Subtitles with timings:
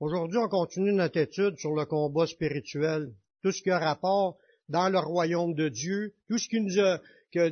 [0.00, 3.12] Aujourd'hui, on continue notre étude sur le combat spirituel,
[3.42, 4.36] tout ce qui a rapport
[4.68, 7.00] dans le royaume de Dieu, tout ce qui nous a,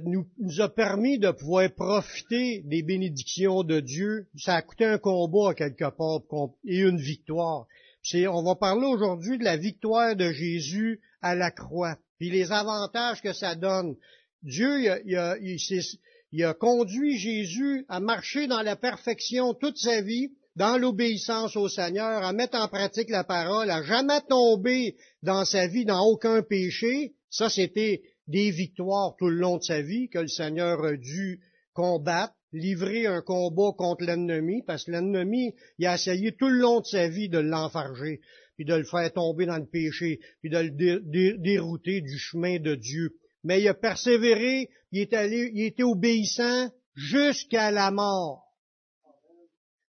[0.04, 4.29] nous, nous a permis de pouvoir profiter des bénédictions de Dieu.
[4.37, 6.21] Ça a coûté un combat quelque part
[6.64, 7.66] et une victoire.
[8.14, 13.22] on va parler aujourd'hui de la victoire de Jésus à la croix, puis les avantages
[13.22, 13.96] que ça donne.
[14.44, 21.68] Dieu, a conduit Jésus à marcher dans la perfection toute sa vie, dans l'obéissance au
[21.68, 26.42] Seigneur, à mettre en pratique la parole, à jamais tomber dans sa vie dans aucun
[26.42, 27.15] péché.
[27.29, 31.41] Ça, c'était des victoires tout le long de sa vie que le Seigneur a dû
[31.74, 36.80] combattre, livrer un combat contre l'ennemi, parce que l'ennemi, il a essayé tout le long
[36.80, 38.20] de sa vie de l'enfarger,
[38.57, 42.74] puis de le faire tomber dans le péché, puis de le dérouter du chemin de
[42.74, 43.10] Dieu.
[43.45, 48.45] Mais il a persévéré, il est allé, il était obéissant jusqu'à la mort.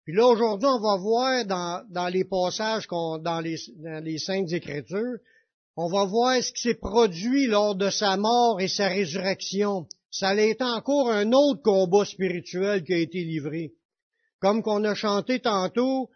[0.06, 5.19] Puis là, aujourd'hui, on va voir dans, les passages dans les, dans les Saintes Écritures,
[5.75, 9.89] on va voir ce qui s'est produit lors de sa mort et sa résurrection.
[10.12, 13.72] Ça a été encore un autre combat spirituel qui a été livré.
[14.39, 16.09] Comme qu'on a chanté tantôt,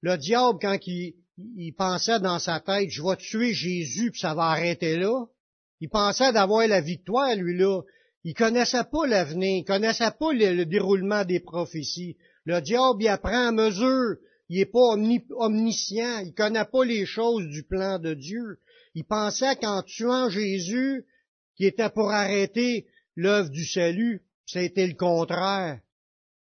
[0.00, 4.44] le diable, quand il, pensait dans sa tête, je vais tuer Jésus, puis ça va
[4.44, 5.26] arrêter là,
[5.82, 7.82] il pensait d'avoir la victoire, lui-là.
[8.24, 12.16] Il connaissait pas l'avenir, il connaissait pas le déroulement des prophéties.
[12.44, 14.16] Le diable, il apprend à mesure.
[14.48, 14.96] Il n'est pas
[15.36, 16.20] omniscient.
[16.24, 18.58] Il connaît pas les choses du plan de Dieu.
[18.94, 21.06] Il pensait qu'en tuant Jésus,
[21.56, 24.22] qui était pour arrêter l'œuvre du salut,
[24.54, 25.80] été le contraire.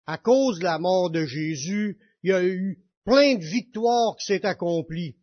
[0.06, 4.26] À cause de la mort de Jésus, il y a eu plein de victoires qui
[4.26, 5.16] s'est accomplies.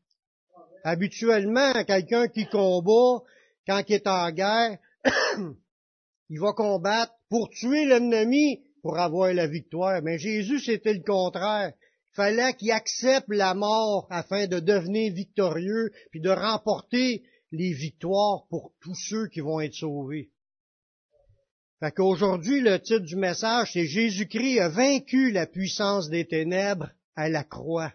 [0.83, 3.23] Habituellement, quelqu'un qui combat,
[3.67, 4.77] quand il est en guerre,
[6.29, 10.01] il va combattre pour tuer l'ennemi, pour avoir la victoire.
[10.01, 11.73] Mais Jésus, c'était le contraire.
[11.75, 18.45] Il fallait qu'il accepte la mort afin de devenir victorieux, puis de remporter les victoires
[18.49, 20.29] pour tous ceux qui vont être sauvés.
[21.81, 27.27] Fait qu'aujourd'hui, le titre du message, c'est Jésus-Christ a vaincu la puissance des ténèbres à
[27.27, 27.91] la croix.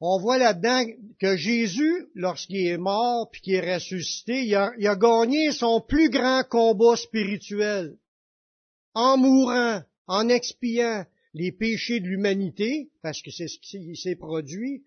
[0.00, 0.84] On voit là-dedans
[1.20, 5.80] que Jésus, lorsqu'il est mort puis qu'il est ressuscité, il a, il a gagné son
[5.80, 7.96] plus grand combat spirituel
[8.94, 11.04] en mourant, en expiant
[11.34, 14.82] les péchés de l'humanité, parce que c'est ce qui s'est produit,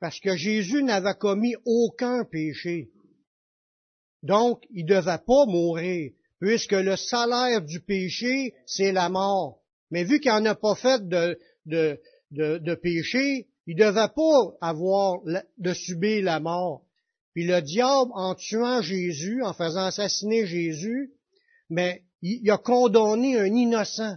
[0.00, 2.90] parce que Jésus n'avait commis aucun péché.
[4.22, 9.62] Donc, il ne devait pas mourir, puisque le salaire du péché, c'est la mort.
[9.90, 15.20] Mais vu qu'il n'en a pas fait de, péché, il ne devait pas avoir
[15.58, 16.84] de subir la mort.
[17.32, 21.12] Puis le diable, en tuant Jésus, en faisant assassiner Jésus,
[21.68, 24.16] mais il, a condamné un innocent.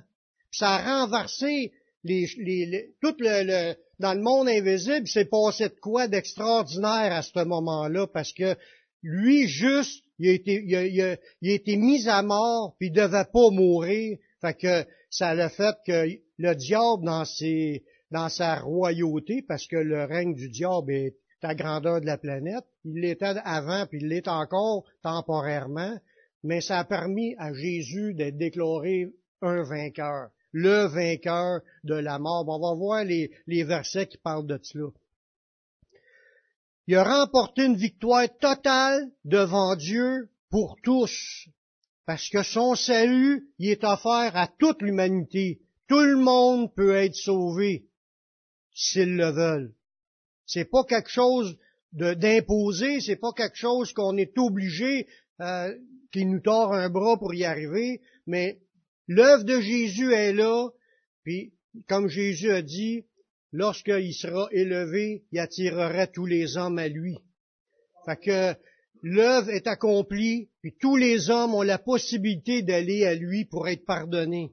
[0.51, 1.71] ça a renversé
[2.03, 7.43] les, les, tout le, dans le monde invisible, c'est passé de quoi d'extraordinaire à ce
[7.43, 8.55] moment-là, parce que
[9.03, 14.17] lui, juste, il a été, mis à mort, puis il devait pas mourir.
[14.41, 19.77] Fait que ça a fait que le diable, dans, ses, dans sa royauté, parce que
[19.77, 24.07] le règne du diable est à grandeur de la planète, il l'était avant, puis il
[24.09, 25.97] l'est encore temporairement,
[26.43, 29.11] mais ça a permis à Jésus d'être déclaré
[29.41, 32.45] un vainqueur, le vainqueur de la mort.
[32.47, 34.89] on va voir les, versets qui parlent de cela.
[36.87, 41.47] Il a remporté une victoire totale devant Dieu pour tous,
[42.05, 45.61] parce que son salut il est offert à toute l'humanité.
[45.87, 47.85] Tout le monde peut être sauvé
[48.73, 49.73] s'ils le veulent.
[50.45, 51.57] C'est pas quelque chose
[51.91, 55.07] d'imposé, c'est pas quelque chose qu'on est obligé
[55.41, 55.75] euh,
[56.11, 58.59] qui nous tord un bras pour y arriver, mais
[59.07, 60.69] l'œuvre de Jésus est là,
[61.23, 61.53] puis
[61.87, 63.05] comme Jésus a dit,
[63.51, 67.17] lorsqu'il sera élevé, il attirera tous les hommes à lui.
[68.05, 68.55] Fait que
[69.01, 73.85] l'œuvre est accomplie, puis tous les hommes ont la possibilité d'aller à lui pour être
[73.85, 74.51] pardonnés.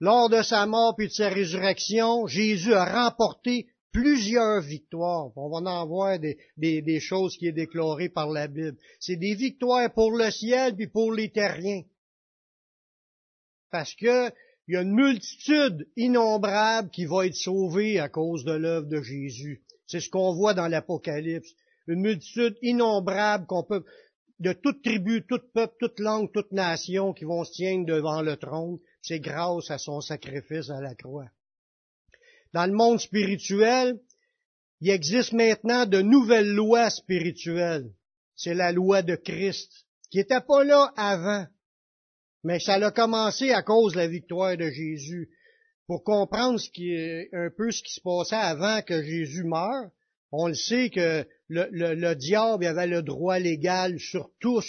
[0.00, 5.30] Lors de sa mort puis de sa résurrection, Jésus a remporté plusieurs victoires.
[5.36, 8.76] On va en voir des, des, choses qui est déclarées par la Bible.
[8.98, 11.84] C'est des victoires pour le ciel puis pour les terriens.
[13.70, 14.30] Parce que
[14.66, 19.00] il y a une multitude innombrable qui va être sauvée à cause de l'œuvre de
[19.00, 19.62] Jésus.
[19.86, 21.54] C'est ce qu'on voit dans l'Apocalypse.
[21.86, 23.84] Une multitude innombrable qu'on peut,
[24.40, 28.36] de toute tribu, tout peuple, toute langue, toute nation qui vont se tenir devant le
[28.36, 28.78] trône.
[29.02, 31.28] C'est grâce à son sacrifice à la croix.
[32.54, 33.98] Dans le monde spirituel,
[34.80, 37.90] il existe maintenant de nouvelles lois spirituelles.
[38.36, 39.72] C'est la loi de Christ,
[40.08, 41.46] qui n'était pas là avant.
[42.44, 45.30] Mais ça a commencé à cause de la victoire de Jésus.
[45.88, 46.96] pour comprendre ce qui
[47.32, 49.90] un peu ce qui se passait avant que Jésus meure.
[50.30, 54.64] On le sait que le diable avait le droit légal sur tous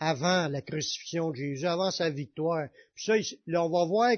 [0.00, 2.68] avant la crucifixion de Jésus, avant sa victoire.
[2.94, 3.14] Puis ça,
[3.46, 4.12] là, on va voir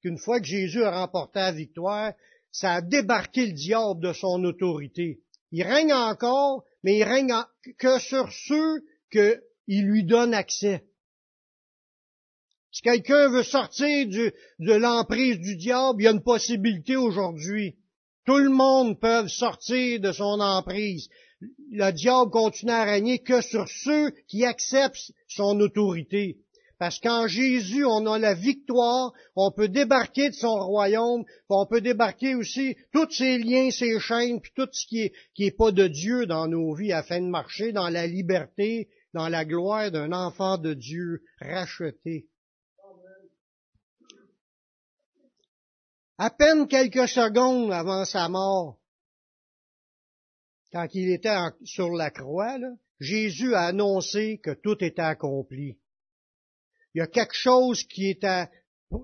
[0.00, 2.14] qu'une fois que Jésus a remporté la victoire,
[2.50, 5.20] ça a débarqué le diable de son autorité.
[5.52, 7.34] Il règne encore, mais il règne
[7.78, 10.86] que sur ceux qu'il lui donne accès.
[12.72, 17.76] Si quelqu'un veut sortir de l'emprise du diable, il y a une possibilité aujourd'hui.
[18.26, 21.08] Tout le monde peut sortir de son emprise.
[21.70, 26.38] Le diable continue à régner que sur ceux qui acceptent son autorité.
[26.78, 31.80] Parce qu'en Jésus, on a la victoire, on peut débarquer de son royaume, on peut
[31.80, 35.70] débarquer aussi tous ses liens, ses chaînes, puis tout ce qui est, qui est pas
[35.70, 40.12] de Dieu dans nos vies afin de marcher dans la liberté, dans la gloire d'un
[40.12, 42.26] enfant de Dieu racheté.
[46.18, 48.78] À peine quelques secondes avant sa mort,
[50.72, 52.58] quand il était sur la croix,
[53.00, 55.78] Jésus a annoncé que tout était accompli.
[56.94, 58.46] Il y a quelque chose qui était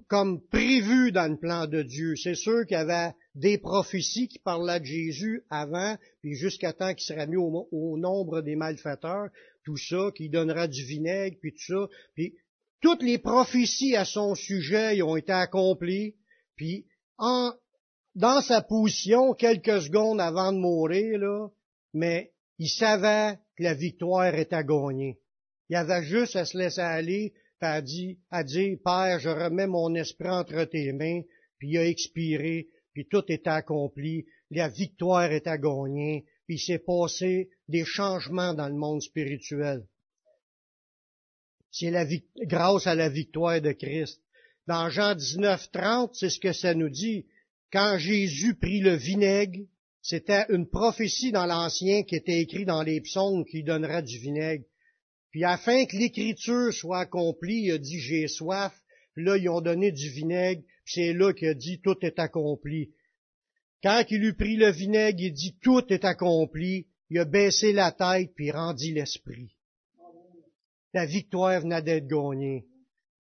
[0.09, 2.15] comme prévu dans le plan de Dieu.
[2.17, 6.95] C'est sûr qu'il y avait des prophéties qui parlaient de Jésus avant, puis jusqu'à temps
[6.95, 9.29] qu'il sera mis au, nombre des malfaiteurs,
[9.65, 11.89] tout ça, qu'il donnera du vinaigre, puis tout ça.
[12.15, 12.35] Puis
[12.81, 16.17] toutes les prophéties à son sujet ont été accomplies,
[16.57, 16.87] puis
[17.19, 21.49] dans sa position quelques secondes avant de mourir, là,
[21.95, 25.19] mais il savait que la victoire était gagnée.
[25.69, 29.95] Il avait juste à se laisser aller, puis à dire, à Père, je remets mon
[29.95, 31.23] esprit entre tes mains,
[31.59, 36.79] puis il a expiré, puis tout était accompli, la victoire était gagnée, puis il s'est
[36.79, 39.87] passé des changements dans le monde spirituel.
[41.71, 42.05] C'est la
[42.43, 44.22] grâce à la victoire de Christ.
[44.67, 47.27] Dans Jean 19, 30, c'est ce que ça nous dit.
[47.73, 49.61] Quand Jésus prit le vinaigre,
[50.03, 54.65] c'était une prophétie dans l'Ancien qui était écrite dans les psaumes qui donnera du vinaigre.
[55.31, 58.73] Puis afin que l'écriture soit accomplie, il a dit j'ai soif.
[59.15, 60.63] Puis là, ils ont donné du vinaigre.
[60.85, 62.91] Puis c'est là qu'il a dit tout est accompli.
[63.83, 66.87] Quand il eut pris le vinaigre, il dit tout est accompli.
[67.11, 69.57] Il a baissé la tête puis rendit l'esprit.
[70.95, 72.67] La victoire venait d'être gagnée.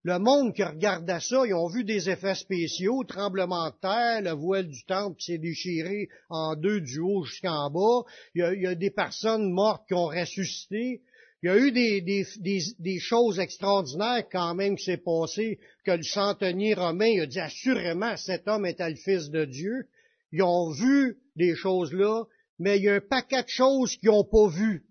[0.04, 4.32] Le monde qui regardait ça, ils ont vu des effets spéciaux, tremblement de terre, le
[4.32, 8.02] voile du temple qui s'est déchiré en deux du haut jusqu'en bas.
[8.34, 11.02] Il y, a, des personnes mortes qui ont ressuscité.
[11.44, 16.75] Il y a eu des, choses extraordinaires quand même qui s'est passé, que le centenier
[16.75, 19.87] romain a dit assurément cet homme était le Fils de Dieu.
[20.32, 22.25] Ils ont vu des choses là,
[22.58, 24.84] mais il y a un paquet de choses qu'ils n'ont pas vues,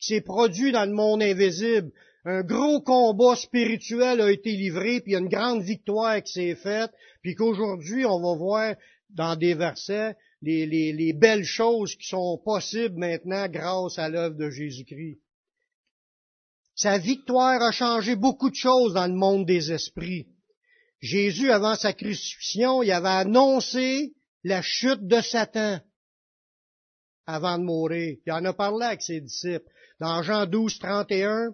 [0.00, 1.92] qui s'est produit dans le monde invisible
[2.24, 6.32] un gros combat spirituel a été livré, puis il y a une grande victoire qui
[6.32, 6.90] s'est faite,
[7.22, 8.74] puis qu'aujourd'hui, on va voir
[9.10, 14.50] dans des versets les, les, belles choses qui sont possibles maintenant grâce à l'œuvre de
[14.50, 15.18] Jésus-Christ.
[16.74, 20.28] Sa victoire a changé beaucoup de choses dans le monde des esprits.
[21.00, 25.80] Jésus, avant sa crucifixion, il avait annoncé la chute de Satan
[27.26, 28.16] avant de mourir.
[28.26, 29.68] Il en a parlé avec ses disciples.
[30.00, 31.52] Dans Jean 12, 31,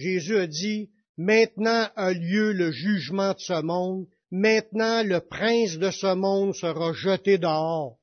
[0.00, 5.90] Jésus a dit, maintenant a lieu le jugement de ce monde, maintenant le prince de
[5.90, 7.98] ce monde sera jeté dehors.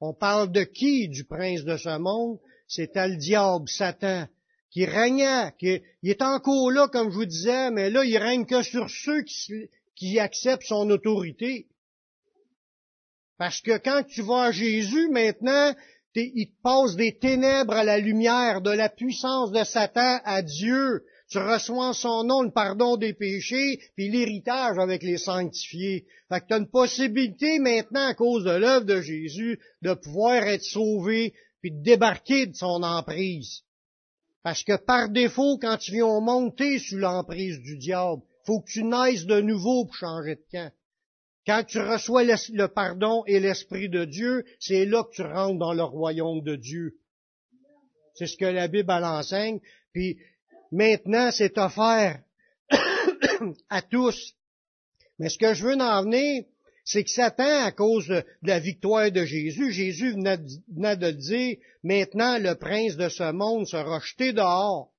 [0.00, 2.38] On parle de qui du prince de ce monde?
[2.66, 4.26] C'était le diable, Satan,
[4.70, 8.46] qui régnait, qui il est encore là, comme je vous disais, mais là, il règne
[8.46, 11.68] que sur ceux qui, acceptent son autorité.
[13.36, 15.74] Parce que quand tu à Jésus, maintenant,
[16.20, 21.04] il te passe des ténèbres à la lumière, de la puissance de Satan à Dieu.
[21.28, 26.06] Tu reçois en son nom le pardon des péchés, puis l'héritage avec les sanctifiés.
[26.28, 30.44] Fait que tu as une possibilité maintenant, à cause de l'œuvre de Jésus, de pouvoir
[30.44, 33.62] être sauvé, puis de débarquer de son emprise.
[34.42, 38.22] Parce que par défaut, quand tu viens t'es sous l'emprise du diable.
[38.46, 40.70] Faut que tu naisses de nouveau pour changer de camp.
[41.46, 45.74] Quand tu reçois le pardon et l'Esprit de Dieu, c'est là que tu rentres dans
[45.74, 46.96] le royaume de Dieu.
[48.14, 49.60] C'est ce que la Bible enseigne.
[49.92, 50.18] Puis
[50.72, 52.22] maintenant, c'est offert
[53.68, 54.34] à tous.
[55.18, 56.44] Mais ce que je veux en venir,
[56.84, 62.38] c'est que Satan, à cause de la victoire de Jésus, Jésus venait de dire, maintenant
[62.38, 64.92] le prince de ce monde sera jeté dehors.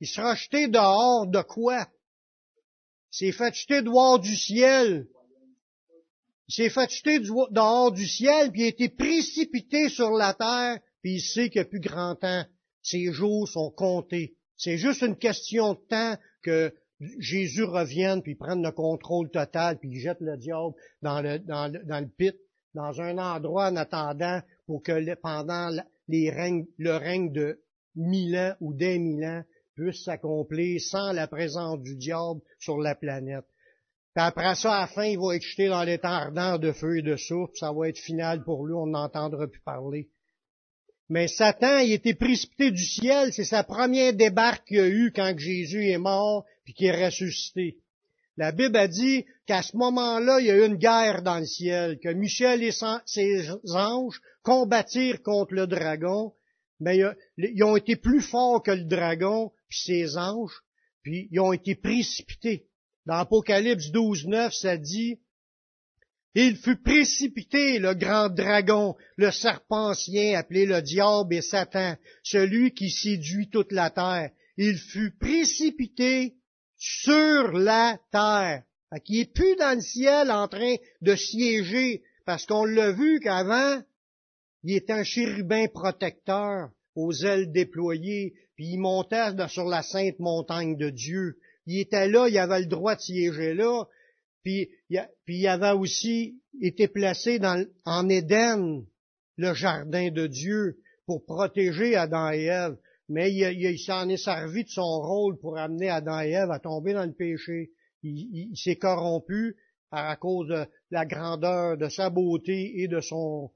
[0.00, 1.88] Il sera jeté dehors de quoi?
[3.12, 5.06] Il s'est fait jeter dehors du ciel
[6.48, 10.78] il s'est fait jeter dehors du ciel, puis il a été précipité sur la terre,
[11.02, 12.44] puis il sait qu'il n'y a plus grand temps.
[12.82, 14.36] Ses jours sont comptés.
[14.56, 16.74] C'est juste une question de temps que
[17.18, 22.36] Jésus revienne, puis prenne le contrôle total, puis il jette le diable dans le, pit,
[22.74, 25.70] dans un endroit en attendant pour que pendant
[26.08, 27.60] les règnes, le règne de
[27.96, 32.94] mille ans ou des mille ans puisse s'accomplir sans la présence du diable sur la
[32.94, 33.44] planète.
[34.14, 36.98] Puis après ça, à la fin, il va être jeté dans l'étang ardent de feu
[36.98, 40.08] et de soufre, ça va être final pour lui, on n'entendra plus parler.
[41.08, 45.36] Mais Satan, il était précipité du ciel, c'est sa première débarque qu'il a eu quand
[45.36, 47.78] Jésus est mort, puis qu'il est ressuscité.
[48.36, 51.46] La Bible a dit qu'à ce moment-là, il y a eu une guerre dans le
[51.46, 52.72] ciel, que Michel et
[53.06, 56.32] ses anges combattirent contre le dragon,
[56.78, 57.00] mais
[57.36, 60.62] ils ont été plus forts que le dragon, puis ses anges,
[61.02, 62.68] puis ils ont été précipités.
[63.06, 65.18] Dans Apocalypse 12, 9, ça dit,
[66.34, 72.72] il fut précipité, le grand dragon, le serpent ancien appelé le diable et Satan, celui
[72.72, 74.30] qui séduit toute la terre.
[74.56, 76.34] Il fut précipité
[76.76, 78.64] sur la terre.
[79.04, 83.82] Qui est plus dans le ciel en train de siéger, parce qu'on l'a vu qu'avant,
[84.62, 90.76] il était un chérubin protecteur aux ailes déployées, puis il montait sur la sainte montagne
[90.76, 91.38] de Dieu.
[91.66, 93.84] Il était là, il avait le droit de siéger là,
[94.44, 94.68] puis,
[95.26, 97.40] il avait aussi été placé
[97.84, 98.84] en Éden,
[99.36, 102.76] le jardin de Dieu, pour protéger Adam et Ève.
[103.08, 106.92] Mais il, s'en est servi de son rôle pour amener Adam et Ève à tomber
[106.92, 107.70] dans le péché.
[108.02, 109.56] Il, s'est corrompu
[109.90, 113.50] à cause de la grandeur de sa beauté et de son,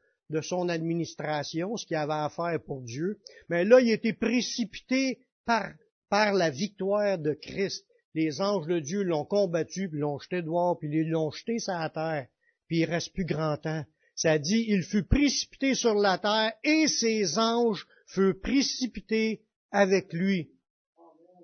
[0.69, 3.19] administration, ce qu'il avait à faire pour Dieu.
[3.51, 7.88] Mais là, il a été précipité par la victoire de Christ.
[8.15, 11.75] Les anges de Dieu l'ont combattu, puis l'ont jeté dehors, puis ils l'ont jeté sur
[11.75, 12.27] la terre,
[12.67, 13.85] puis il reste plus grand temps.
[14.15, 20.51] Ça dit, il fut précipité sur la terre, et ses anges furent précipités avec lui.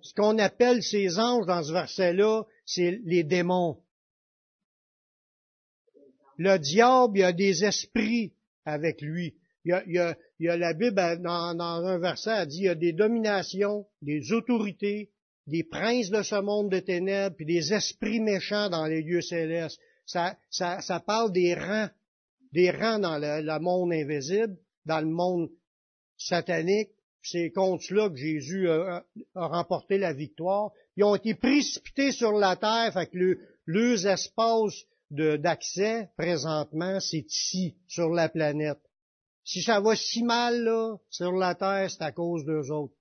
[0.02, 3.80] Ce qu'on appelle ces anges dans ce verset-là, c'est les démons.
[6.36, 9.36] Le diable, il a des esprits avec lui.
[9.64, 12.68] Il y a, il y a, la Bible, dans, un verset, a dit, il y
[12.68, 15.10] a des dominations, des autorités,
[15.46, 19.78] des princes de ce monde de ténèbres, puis des esprits méchants dans les lieux célestes.
[20.06, 21.88] Ça, ça, ça parle des rangs,
[22.52, 25.50] des rangs dans le, monde invisible, dans le monde
[26.16, 26.90] satanique.
[27.22, 29.02] C'est contre cela que Jésus a,
[29.34, 30.72] remporté la victoire.
[30.96, 37.24] Ils ont été précipités sur la terre, fait que le, leurs espaces d'accès présentement, c'est
[37.26, 38.80] ici, sur la planète.
[39.44, 42.94] Si ça va si mal là, sur la terre, c'est à cause d'eux autres.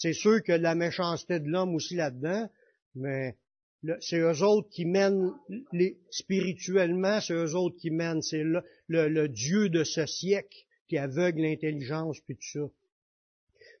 [0.00, 2.48] C'est sûr que la méchanceté de l'homme aussi là-dedans,
[2.94, 3.36] mais
[4.00, 5.30] c'est eux autres qui mènent
[5.72, 8.22] les, spirituellement, c'est eux autres qui mènent.
[8.22, 8.42] C'est
[8.88, 10.56] le, Dieu de ce siècle
[10.88, 12.72] qui aveugle l'intelligence puis tout ça.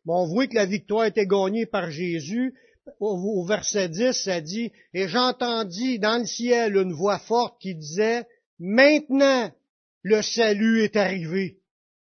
[0.04, 2.54] Bon, on voit que la victoire était gagnée par Jésus.
[2.98, 7.74] Au, au verset 10, ça dit, Et j'entendis dans le ciel une voix forte qui
[7.74, 8.26] disait,
[8.58, 9.50] Maintenant
[10.02, 11.60] le salut est arrivé,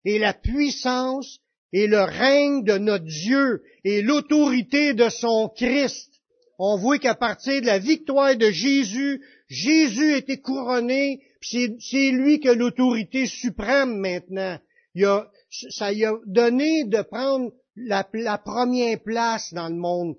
[0.05, 1.41] et la puissance
[1.75, 6.09] et le règne de notre Dieu et l'autorité de son Christ.
[6.57, 12.49] On voit qu'à partir de la victoire de Jésus, Jésus était couronné, c'est lui qui
[12.49, 14.57] a l'autorité suprême maintenant.
[15.71, 18.05] Ça lui a donné de prendre la,
[18.39, 20.15] première place dans le monde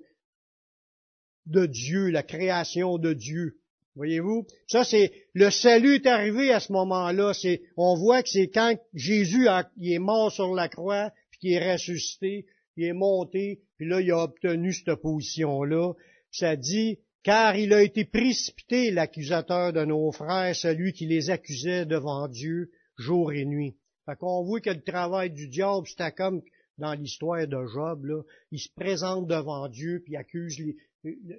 [1.46, 3.56] de Dieu, la création de Dieu.
[3.94, 4.46] Voyez-vous?
[4.66, 7.32] Ça, c'est, le salut est arrivé à ce moment-là.
[7.78, 9.48] On voit que c'est quand Jésus
[9.80, 14.10] est mort sur la croix, puis qu'il est ressuscité, il est monté, puis là, il
[14.10, 15.94] a obtenu cette position-là.
[16.30, 21.86] Ça dit, car il a été précipité, l'accusateur de nos frères, celui qui les accusait
[21.86, 23.76] devant Dieu jour et nuit.
[24.04, 26.42] Fait qu'on voit que le travail du diable, c'était comme
[26.78, 28.22] dans l'histoire de Job, là.
[28.50, 30.62] Il se présente devant Dieu, puis accuse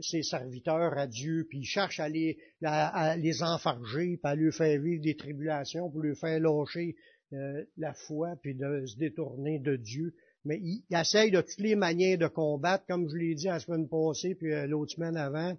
[0.02, 4.52] ses serviteurs à Dieu, puis il cherche à les, à, les enfarger, puis à lui
[4.52, 6.96] faire vivre des tribulations, pour lui faire lâcher
[7.34, 10.14] euh, la foi, puis de se détourner de Dieu.
[10.46, 13.90] Mais il, essaye de toutes les manières de combattre, comme je l'ai dit la semaine
[13.90, 15.58] passée, puis euh, l'autre semaine avant.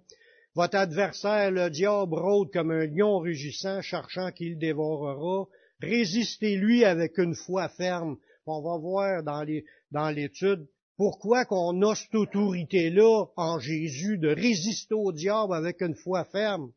[0.55, 5.47] Votre adversaire, le diable, rôde comme un lion rugissant, cherchant qu'il dévorera.
[5.79, 8.17] Résistez-lui avec une foi ferme.
[8.47, 15.11] On va voir dans l'étude pourquoi qu'on a cette autorité-là en Jésus de résister au
[15.11, 16.71] diable avec une foi ferme.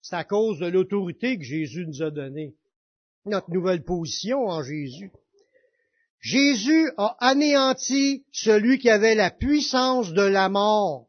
[0.00, 2.54] C'est à cause de l'autorité que Jésus nous a donnée
[3.28, 5.10] notre nouvelle position en Jésus.
[6.20, 11.06] Jésus a anéanti celui qui avait la puissance de la mort.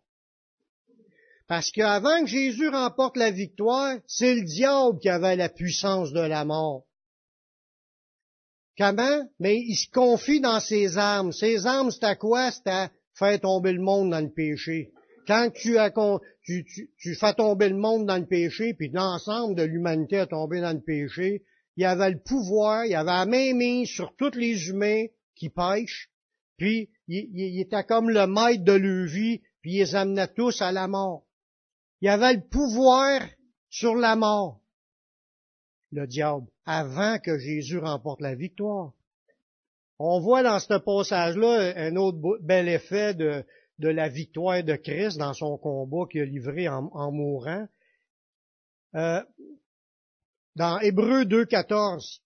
[1.48, 6.20] Parce qu'avant que Jésus remporte la victoire, c'est le diable qui avait la puissance de
[6.20, 6.84] la mort.
[8.78, 9.28] Comment?
[9.40, 11.32] Mais il se confie dans ses armes.
[11.32, 12.52] Ses armes, c'est à quoi?
[12.52, 14.92] C'est à faire tomber le monde dans le péché.
[15.28, 15.92] Quand tu, as,
[16.44, 16.66] tu,
[16.98, 20.74] tu, fais tomber le monde dans le péché, puis l'ensemble de l'humanité a tombé dans
[20.74, 21.44] le péché,
[21.80, 26.12] il avait le pouvoir, il avait la main mise sur tous les humains qui pêchent,
[26.58, 30.74] puis il, était comme le maître de leur vie, puis il les amenait tous à
[30.74, 31.24] la mort.
[32.02, 33.22] Il avait le pouvoir
[33.70, 34.60] sur la mort,
[35.94, 38.92] le diable, avant que Jésus remporte la victoire.
[40.00, 43.46] On voit dans ce passage-là un autre bel effet de,
[43.78, 47.70] de la victoire de Christ dans son combat qu'il a livré en, mourant.
[48.96, 49.24] Euh,
[50.56, 52.20] dans Hébreu 2.14.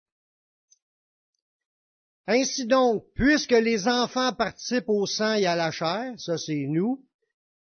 [2.28, 7.04] Ainsi donc, puisque les enfants participent au sang et à la chair, ça c'est nous,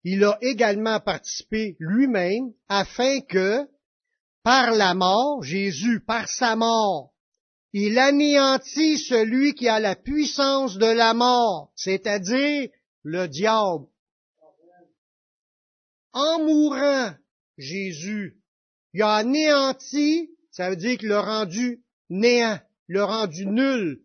[0.04, 3.66] il a également participé lui-même afin que,
[4.42, 7.12] par la mort, Jésus, par sa mort,
[7.72, 12.68] il anéantit celui qui a la puissance de la mort, c'est-à-dire
[13.02, 13.86] le diable.
[16.12, 17.14] En mourant,
[17.56, 18.38] Jésus,
[18.92, 24.00] il a anéanti, ça veut dire qu'il l'a rendu néant, l'a rendu nul,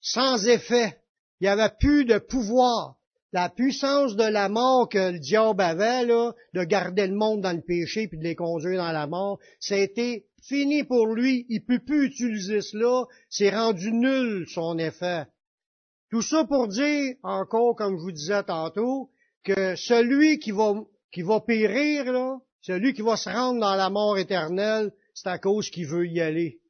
[0.00, 0.98] sans effet.
[1.40, 2.96] Il n'y avait plus de pouvoir.
[3.32, 7.56] La puissance de la mort que le diable avait, là, de garder le monde dans
[7.56, 11.46] le péché puis de les conduire dans la mort, c'était fini pour lui.
[11.48, 13.06] Il peut plus utiliser cela.
[13.30, 15.24] C'est rendu nul son effet.
[16.10, 19.10] Tout ça pour dire, encore, comme je vous disais tantôt,
[19.44, 20.74] que celui qui va,
[21.10, 25.38] qui va périr, là, celui qui va se rendre dans la mort éternelle, c'est à
[25.38, 26.60] cause qu'il veut y aller.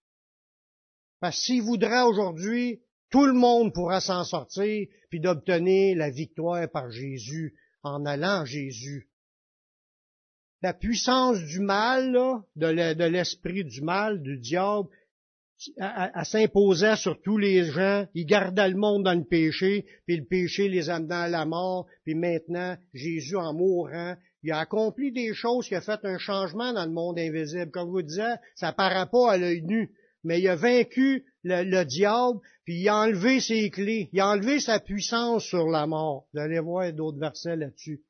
[1.21, 6.91] Parce s'il voudrait aujourd'hui, tout le monde pourra s'en sortir, puis d'obtenir la victoire par
[6.91, 9.09] Jésus, en allant à Jésus.
[10.63, 12.13] La puissance du mal,
[12.57, 14.89] de l'esprit du mal, du diable,
[15.77, 20.25] elle, s'imposait sur tous les gens, il gardait le monde dans le péché, puis le
[20.25, 25.35] péché les amenait à la mort, puis maintenant, Jésus en mourant, il a accompli des
[25.35, 27.71] choses qui a fait un changement dans le monde invisible.
[27.71, 29.93] Comme vous disais, ça paraît pas à l'œil nu,
[30.25, 34.61] mais il a vaincu le, diable, puis il a enlevé ses clés, il a enlevé
[34.61, 36.27] sa puissance sur la mort.
[36.33, 38.03] Vous allez voir d'autres versets là-dessus.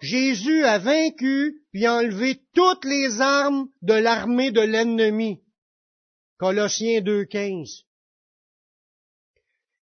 [0.00, 5.42] Jésus a vaincu, puis a enlevé toutes les armes de l'armée de l'ennemi.
[6.38, 7.84] Colossiens 2.15.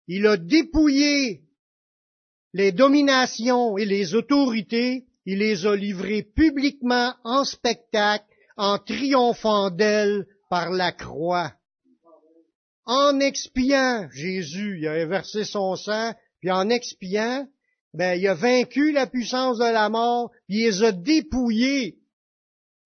[0.06, 1.42] Il a dépouillé
[2.52, 8.24] les dominations et les autorités, il les a livrées publiquement en spectacle,
[8.56, 11.52] en triomphant d'elles par la croix.
[12.84, 17.46] En expiant, Jésus, il a versé son sang, puis en expiant,
[17.94, 21.98] ben, il a vaincu la puissance de la mort, puis il les a dépouillés.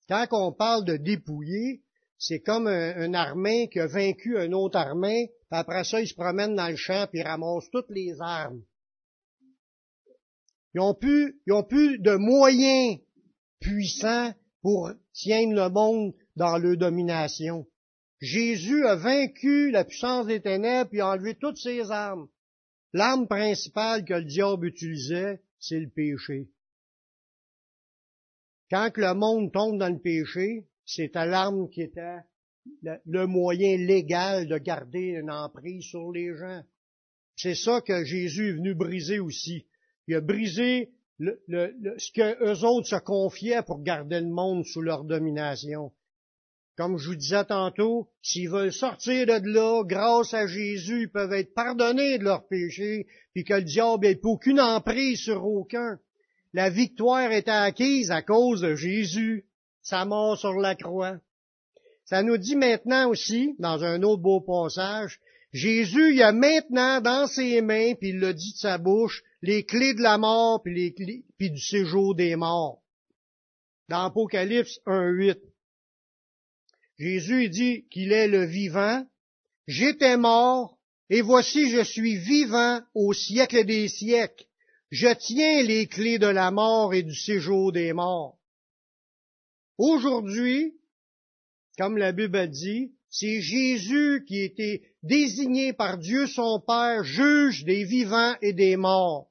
[0.08, 1.82] Quand on parle de dépouiller,
[2.18, 6.14] c'est comme un, armée qui a vaincu une autre armée, puis après ça, il se
[6.14, 8.62] promène dans le champ, puis il ramasse toutes les armes.
[10.76, 12.98] Ils ont plus, de moyens
[13.60, 17.66] puissants pour tiendre le monde dans leur domination.
[18.20, 22.28] Jésus a vaincu la puissance des ténèbres et a enlevé toutes ses armes.
[22.92, 26.50] L'arme principale que le diable utilisait, c'est le péché.
[28.70, 32.18] Quand le monde tombe dans le péché, c'est l'arme qui était
[32.82, 36.62] le, moyen légal de garder une emprise sur les gens.
[37.34, 39.66] C'est ça que Jésus est venu briser aussi.
[40.06, 41.40] Il a brisé le,
[41.98, 45.92] ce que eux autres se confiaient pour garder le monde sous leur domination.
[46.76, 51.32] Comme je vous disais tantôt, s'ils veulent sortir de là, grâce à Jésus, ils peuvent
[51.32, 55.98] être pardonnés de leurs péchés, puis que le diable n'ait aucune emprise sur aucun.
[56.52, 59.46] La victoire est acquise à cause de Jésus
[59.82, 61.18] sa mort sur la croix.
[62.04, 65.18] Ça nous dit maintenant aussi, dans un autre beau passage,
[65.56, 69.64] Jésus, il a maintenant dans ses mains, puis il l'a dit de sa bouche, les
[69.64, 72.82] clés de la mort, puis, les clés, puis du séjour des morts.
[73.88, 75.38] Dans Apocalypse 1.8,
[76.98, 79.06] Jésus dit qu'il est le vivant.
[79.66, 84.44] J'étais mort, et voici je suis vivant au siècle des siècles.
[84.90, 88.38] Je tiens les clés de la mort et du séjour des morts.
[89.78, 90.74] Aujourd'hui,
[91.78, 97.84] comme la Bible dit, c'est Jésus qui été désigné par Dieu son Père juge des
[97.84, 99.30] vivants et des morts.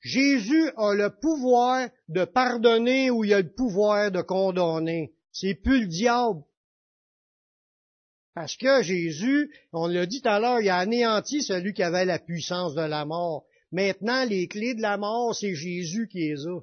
[0.00, 5.14] Jésus a le pouvoir de pardonner ou il a le pouvoir de condamner.
[5.32, 6.44] C'est plus le diable.
[8.36, 12.04] Parce que Jésus, on l'a dit tout à l'heure, il a anéanti celui qui avait
[12.04, 13.46] la puissance de la mort.
[13.72, 16.60] Maintenant, les clés de la mort, c'est Jésus qui les a.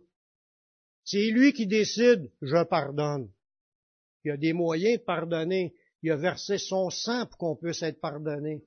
[1.03, 3.29] C'est lui qui décide, je pardonne.
[4.23, 5.73] Il y a des moyens de pardonner.
[6.05, 8.63] Il a versé son sang pour qu'on puisse être pardonné.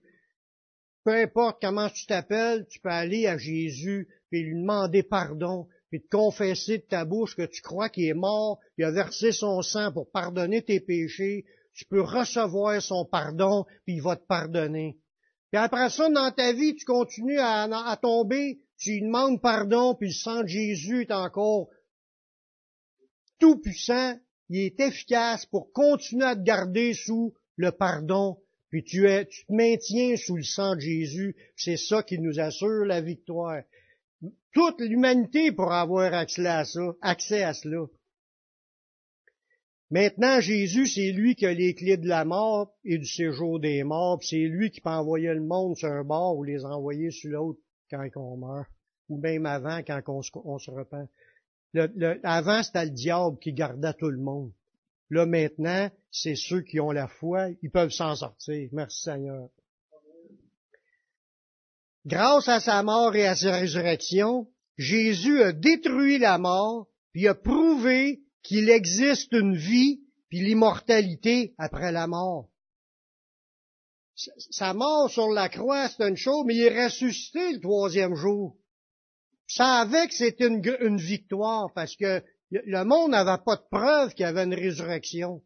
[1.04, 6.00] Peu importe comment tu t'appelles, tu peux aller à Jésus et lui demander pardon, puis
[6.00, 9.62] de confesser de ta bouche que tu crois qu'il est mort, il a versé son
[9.62, 14.98] sang pour pardonner tes péchés, tu peux recevoir son pardon, puis il va te pardonner.
[15.52, 20.08] Puis après ça, dans ta vie, tu continues à, tomber, tu lui demandes pardon, puis
[20.08, 21.68] le sang de Jésus est encore
[23.38, 28.38] tout puissant, il est efficace pour continuer à te garder sous le pardon,
[28.70, 31.36] puis tu, es, tu te maintiens sous le sang de Jésus.
[31.56, 33.62] C'est ça qui nous assure la victoire.
[34.52, 37.86] Toute l'humanité pourra avoir accès à ça, accès à cela.
[39.90, 43.84] Maintenant, Jésus, c'est lui qui a les clés de la mort et du séjour des
[43.84, 47.30] morts, c'est lui qui peut envoyer le monde sur un bord ou les envoyer sur
[47.30, 48.68] l'autre quand on meurt,
[49.08, 50.20] ou même avant quand on
[50.58, 51.08] se, repent.
[52.24, 54.52] Avant, c'était le diable qui gardait tout le monde.
[55.10, 58.68] Là, maintenant, c'est ceux qui ont la foi, ils peuvent s'en sortir.
[58.72, 59.48] Merci Seigneur.
[62.06, 67.34] Grâce à sa mort et à sa résurrection, Jésus a détruit la mort, puis a
[67.34, 72.50] prouvé qu'il existe une vie puis l'immortalité après la mort.
[74.14, 78.56] Sa mort sur la croix, c'est une chose, mais il est ressuscité le troisième jour.
[79.48, 84.24] Ça avec, c'est une, une, victoire, parce que le monde n'avait pas de preuve qu'il
[84.24, 85.42] y avait une résurrection.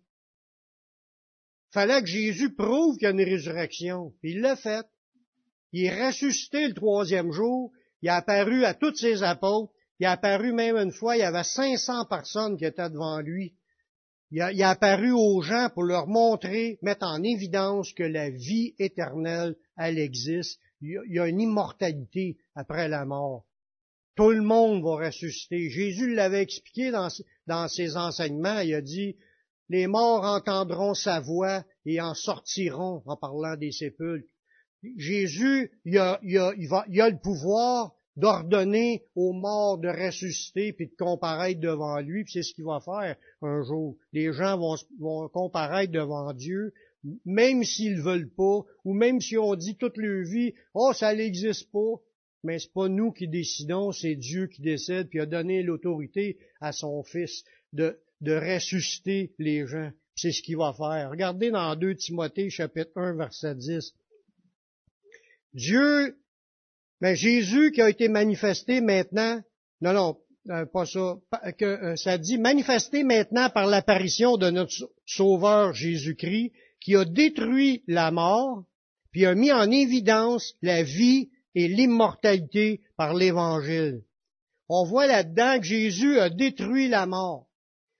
[1.71, 4.13] Fallait que Jésus prouve qu'il y a une résurrection.
[4.23, 4.85] Il l'a fait.
[5.73, 7.73] Il est ressuscité le troisième jour.
[8.03, 9.73] Il a apparu à tous ses apôtres.
[10.01, 13.55] Il a apparu même une fois, il y avait 500 personnes qui étaient devant lui.
[14.33, 19.55] Il a, apparu aux gens pour leur montrer, mettre en évidence que la vie éternelle,
[19.77, 20.59] elle existe.
[20.81, 23.45] Il y a une immortalité après la mort.
[24.15, 25.71] Tout le monde va ressusciter.
[25.71, 28.61] Jésus l'avait expliqué dans, ses enseignements.
[28.61, 29.17] Il a dit,
[29.69, 34.29] les morts entendront sa voix et en sortiront en parlant des sépulcres.
[34.97, 42.25] Jésus, il a, le pouvoir d'ordonner aux morts de ressusciter puis de comparaître devant lui,
[42.25, 43.97] puis c'est ce qu'il va faire un jour.
[44.13, 46.75] Les gens vont, vont comparaître devant Dieu,
[47.25, 51.71] même s'ils veulent pas, ou même si on dit toute leur vie, oh, ça n'existe
[51.73, 52.01] pas,
[52.43, 56.73] mais c'est pas nous qui décidons, c'est Dieu qui décide, puis a donné l'autorité à
[56.73, 59.91] son Fils de, de ressusciter les gens.
[60.15, 61.11] C'est ce qu'il va faire.
[61.11, 63.95] Regardez dans 2 Timothée chapitre 1 verset 10.
[65.55, 66.17] Dieu
[67.03, 69.43] mais Jésus qui a été manifesté maintenant,
[69.81, 70.17] non, non,
[70.51, 71.19] euh, pas ça,
[71.59, 74.73] que euh, ça dit manifesté maintenant par l'apparition de notre
[75.05, 78.63] Sauveur Jésus-Christ, qui a détruit la mort,
[79.11, 84.03] puis a mis en évidence la vie et l'immortalité par l'Évangile.
[84.69, 87.47] On voit là-dedans que Jésus a détruit la mort.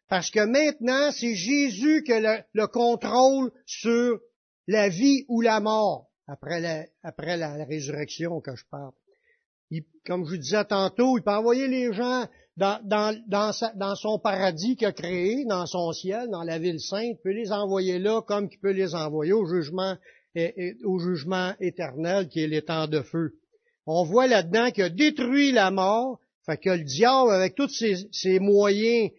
[0.09, 4.21] Parce que maintenant, c'est Jésus qui a le, le contrôle sur
[4.67, 8.93] la vie ou la mort après la, résurrection que je parle.
[10.07, 14.93] comme je vous disais tantôt, il peut envoyer les gens dans, son paradis qu'il a
[14.93, 18.61] créé, dans son ciel, dans la ville sainte, il peut les envoyer là comme qu'il
[18.61, 19.97] peut les envoyer au jugement,
[20.85, 23.39] au jugement éternel qui est l'étang de feu.
[23.87, 28.39] On voit là-dedans qu'il a détruit la mort, fait que le diable, avec tous ses,
[28.39, 29.11] moyens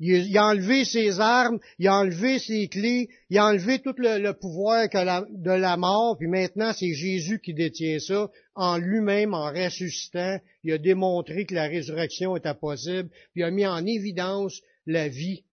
[0.00, 4.32] il, a enlevé ses armes, il a enlevé ses clés, il a enlevé tout le,
[4.32, 10.38] pouvoir de la mort, puis maintenant c'est Jésus qui détient ça en lui-même, en ressuscitant.
[10.64, 15.08] Il a démontré que la résurrection était possible, puis il a mis en évidence la
[15.08, 15.44] vie,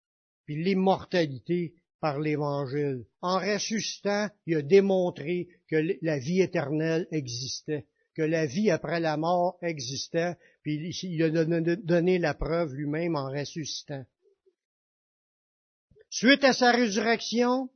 [0.46, 3.04] puis l'immortalité par l'Évangile.
[3.22, 7.86] En ressuscitant, il a démontré que la vie éternelle existait,
[8.18, 11.30] que la vie après la mort existait, puis il a
[11.76, 14.04] donné la preuve lui-même en ressuscitant.
[16.10, 17.70] Suite à sa résurrection,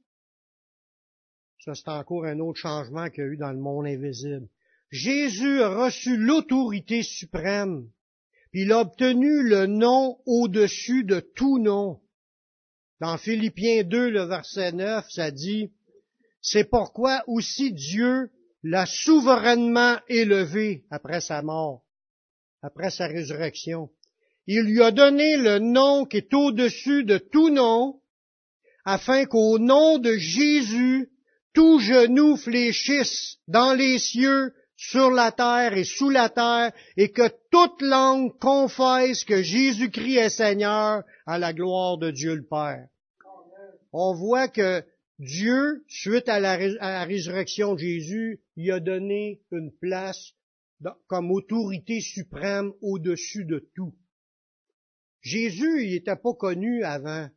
[1.59, 4.47] ça c'est encore un autre changement qu'il y a eu dans le monde invisible.
[4.89, 7.87] Jésus a reçu l'autorité suprême,
[8.49, 12.01] puis il a obtenu le nom au-dessus de tout nom.
[12.99, 15.71] Dans Philippiens 2, le verset 9, ça dit,
[16.41, 18.31] C'est pourquoi aussi Dieu
[18.63, 21.83] l'a souverainement élevé après sa mort,
[22.61, 23.89] après sa résurrection.
[24.47, 28.01] Il lui a donné le nom qui est au-dessus de tout nom,
[28.85, 31.09] afin qu'au nom de Jésus,
[31.53, 37.29] tout genou fléchisse dans les cieux, sur la terre et sous la terre, et que
[37.51, 42.87] toute langue confesse que Jésus-Christ est Seigneur à la gloire de Dieu le Père.
[43.93, 44.83] On voit que
[45.21, 46.55] Dieu, suite à la,
[47.05, 50.33] résurrection de Jésus, il a donné une place
[51.05, 53.93] comme autorité suprême au-dessus de tout.
[55.21, 57.29] Jésus, il n'était pas connu avant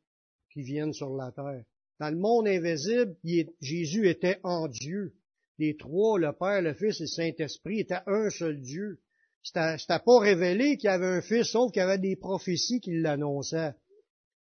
[0.51, 1.63] qui viennent sur la terre.
[2.01, 3.17] Dans le monde invisible,
[3.61, 5.15] Jésus était en Dieu.
[5.59, 8.99] Les trois, le Père, le Fils et le Saint-Esprit, étaient un seul Dieu.
[9.43, 12.99] c'était pas révélé qu'il y avait un fils, sauf qu'il y avait des prophéties qui
[12.99, 13.75] l'annonçaient.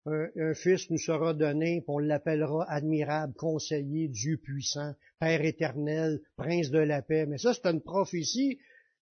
[0.05, 6.81] Un, fils nous sera donné, on l'appellera admirable, conseiller, Dieu puissant, Père éternel, prince de
[6.81, 7.25] la paix.
[7.27, 8.59] Mais ça, c'est une prophétie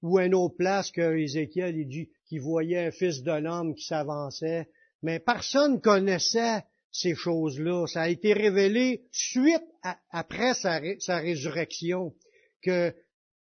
[0.01, 3.86] ou une autre place que Ézéchiel il dit qu'il voyait un fils de l'homme qui
[3.86, 4.67] s'avançait.
[5.01, 7.88] Mais personne connaissait ces choses-là.
[7.88, 9.63] Ça a été révélé suite
[10.10, 12.13] après sa, sa résurrection
[12.62, 12.93] que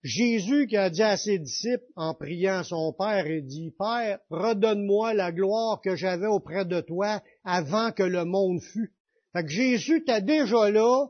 [0.08, 5.13] Jésus qui a dit à ses disciples en priant son Père, il dit, Père, redonne-moi
[5.13, 8.96] la gloire que j'avais auprès de toi avant que le monde fût.
[9.34, 11.08] Fait que Jésus était déjà là,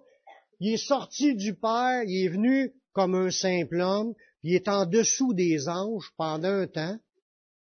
[0.60, 4.68] il est sorti du Père, il est venu comme un simple homme, puis il est
[4.68, 6.98] en dessous des anges pendant un temps.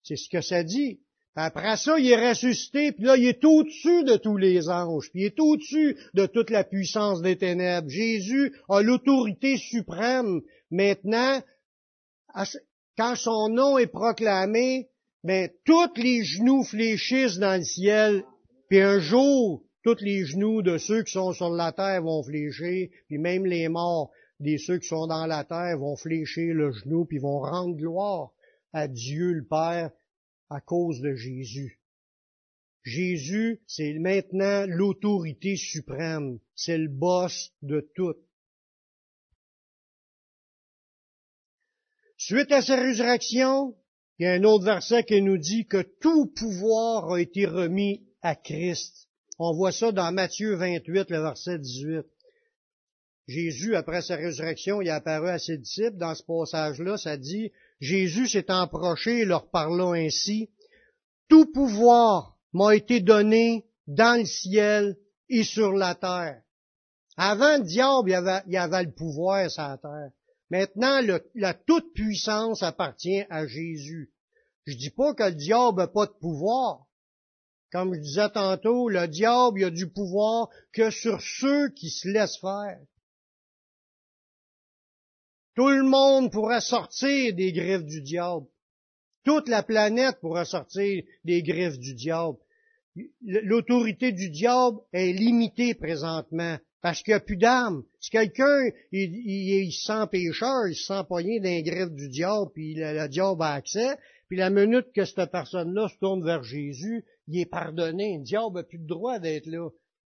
[0.04, 1.02] C'est ce que ça dit.
[1.36, 5.22] Après ça, il est ressuscité, puis là, il est au-dessus de tous les anges, puis
[5.22, 7.88] il est au-dessus de toute la puissance des ténèbres.
[7.88, 11.42] Jésus a l'autorité suprême Maintenant,
[12.98, 14.89] quand son nom est proclamé,
[15.24, 18.24] ben, tous les genoux fléchissent dans le ciel,
[18.70, 22.89] puis un jour, tous les genoux de ceux qui sont sur la terre vont fléchir,
[23.08, 27.06] puis même les morts des ceux qui sont dans la terre vont fléchir le genou,
[27.06, 28.32] puis vont rendre gloire
[28.72, 29.89] à Dieu le Père
[30.50, 31.80] à cause de Jésus.
[32.84, 38.16] Jésus, c'est maintenant l'autorité suprême, c'est le boss de tout.
[42.18, 43.76] Suite à sa résurrection,
[44.18, 48.04] il y a un autre verset qui nous dit que tout pouvoir a été remis
[48.22, 49.08] à Christ.
[49.38, 52.06] On voit ça dans Matthieu 28, le verset 18.
[53.28, 55.98] Jésus, après sa résurrection, il a apparu à ses disciples.
[55.98, 60.50] Dans ce passage-là, ça dit, Jésus s'est approché et leur parla ainsi,
[61.30, 64.98] Tout pouvoir m'a été donné dans le ciel
[65.30, 66.42] et sur la terre.
[67.15, 70.12] Avant le diable, il y avait, il avait le pouvoir sur la terre.
[70.50, 71.02] Maintenant,
[71.36, 74.12] la toute-puissance appartient à Jésus.
[74.65, 76.86] Je dis pas que le diable n'a pas de pouvoir.
[77.72, 82.39] Comme je disais tantôt, le diable a du pouvoir que sur ceux qui se laissent
[82.39, 82.80] faire.
[85.60, 88.45] Tout le monde pourrait sortir des griffes du diable.
[89.26, 92.38] Toute la planète pourrait sortir des griffes du diable.
[93.22, 97.84] L'autorité du diable est limitée présentement parce qu'il n'y a plus d'âme.
[98.00, 102.76] Si quelqu'un, il, se sent pécheur, il se sent poigné d'un griffe du diable, puis
[102.76, 103.98] le, diable a accès,
[104.30, 108.17] puis la minute que cette personne-là se tourne vers Jésus, il est pardonné.
[108.17, 109.67] Le diable n'a plus de droit d'être là.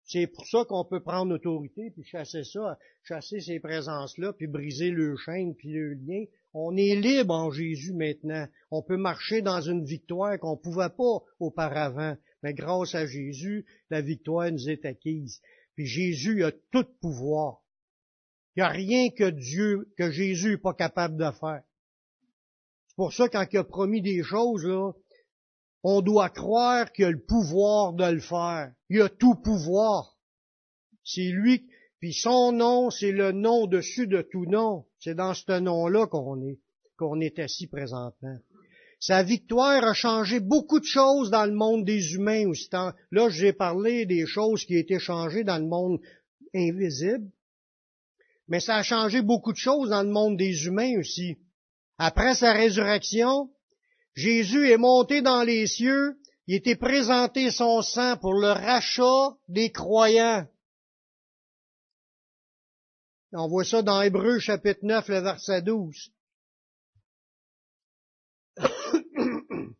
[0.07, 4.89] C'est pour ça qu'on peut prendre autorité, puis chasser ça, chasser ces présences-là, puis briser
[4.89, 6.23] le chaîne, puis le lien.
[6.53, 8.47] On est libre en Jésus maintenant.
[8.71, 12.15] On peut marcher dans une victoire qu'on ne pouvait pas auparavant.
[12.41, 15.41] Mais grâce à Jésus, la victoire nous est acquise.
[15.75, 17.61] Puis Jésus a tout pouvoir.
[18.55, 21.63] Il n'y a rien que Dieu, que Jésus n'est pas capable de faire.
[22.87, 24.93] C'est pour ça, quand il a promis des choses, là,
[25.83, 28.71] on doit croire qu'il a le pouvoir de le faire.
[28.89, 30.17] Il a tout pouvoir.
[31.03, 31.67] C'est lui,
[31.99, 34.85] puis son nom, c'est le nom dessus de tout nom.
[34.99, 36.59] C'est dans ce nom-là qu'on est,
[36.97, 38.37] qu'on est assis présentement.
[38.99, 42.69] Sa victoire a changé beaucoup de choses dans le monde des humains aussi.
[43.11, 45.99] Là, j'ai parlé des choses qui étaient changées dans le monde
[46.55, 47.29] invisible,
[48.47, 51.37] mais ça a changé beaucoup de choses dans le monde des humains aussi.
[51.99, 53.51] Après sa résurrection,
[54.17, 59.71] Jésus est monté dans les cieux, il était présenté son sang pour le rachat des
[59.71, 60.47] croyants.
[63.31, 66.09] On voit ça dans Hébreu chapitre 9, le verset 12.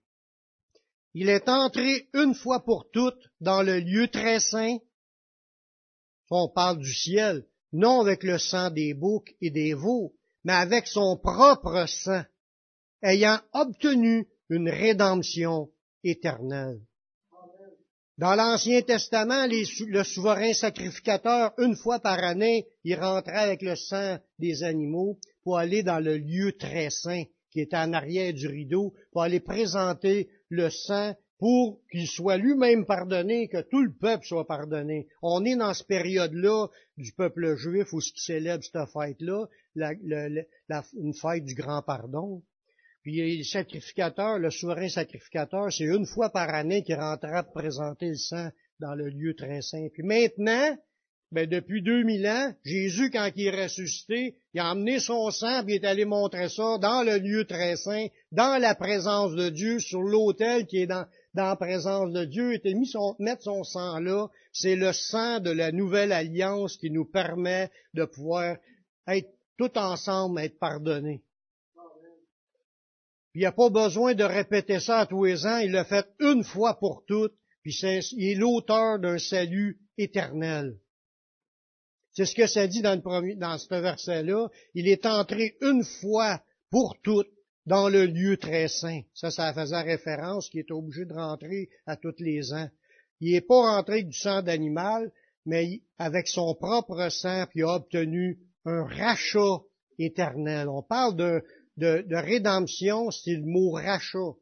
[1.15, 4.77] Il est entré une fois pour toutes dans le lieu très saint.
[6.29, 10.85] On parle du ciel, non avec le sang des boucs et des veaux, mais avec
[10.85, 12.21] son propre sang,
[13.03, 15.69] ayant obtenu une rédemption
[16.03, 16.79] éternelle.
[18.17, 24.17] Dans l'Ancien Testament, le souverain sacrificateur, une fois par année, il rentrait avec le sang
[24.39, 28.93] des animaux pour aller dans le lieu très saint qui était en arrière du rideau,
[29.11, 34.47] pour aller présenter le sang pour qu'il soit lui-même pardonné, que tout le peuple soit
[34.47, 35.07] pardonné.
[35.21, 41.13] On est dans cette période-là du peuple juif où ce qui célèbre cette fête-là, une
[41.13, 42.43] fête du grand pardon.
[43.07, 48.09] Puis le sacrificateur, le souverain sacrificateur, c'est une fois par année qu'il rentrera pour présenter
[48.09, 48.49] le sang
[48.81, 49.87] dans le lieu très saint.
[49.93, 50.75] Puis maintenant,
[51.31, 55.75] ben depuis 2000 ans, Jésus, quand il est ressuscité, il a emmené son sang, puis
[55.75, 59.79] il est allé montrer ça dans le lieu très saint, dans la présence de Dieu,
[59.79, 62.59] sur l'autel qui est dans, la présence de Dieu.
[62.61, 64.27] A mis son, mettre son sang là.
[64.51, 68.57] C'est le sang de la nouvelle alliance qui nous permet de pouvoir
[69.07, 71.23] être tout ensemble, être pardonnés.
[73.37, 76.07] Il n'y a pas besoin de répéter ça à tous les ans, il l'a fait
[76.19, 77.71] une fois pour toutes, puis
[78.13, 80.79] il est l'auteur d'un salut éternel.
[82.13, 82.97] C'est ce que ça dit dans,
[83.59, 84.47] ce verset-là.
[84.73, 87.29] Il est entré une fois pour toutes
[87.67, 89.01] dans le lieu très saint.
[89.13, 92.69] Ça, ça faisait référence qu'il est obligé de rentrer à tous les ans.
[93.19, 95.11] Il n'est pas rentré du sang d'animal,
[95.45, 99.61] mais avec son propre sang, puis il a obtenu un rachat
[99.99, 100.69] éternel.
[100.69, 101.15] On parle
[101.77, 104.35] de, de, de rédemption, c'est le mot rachat.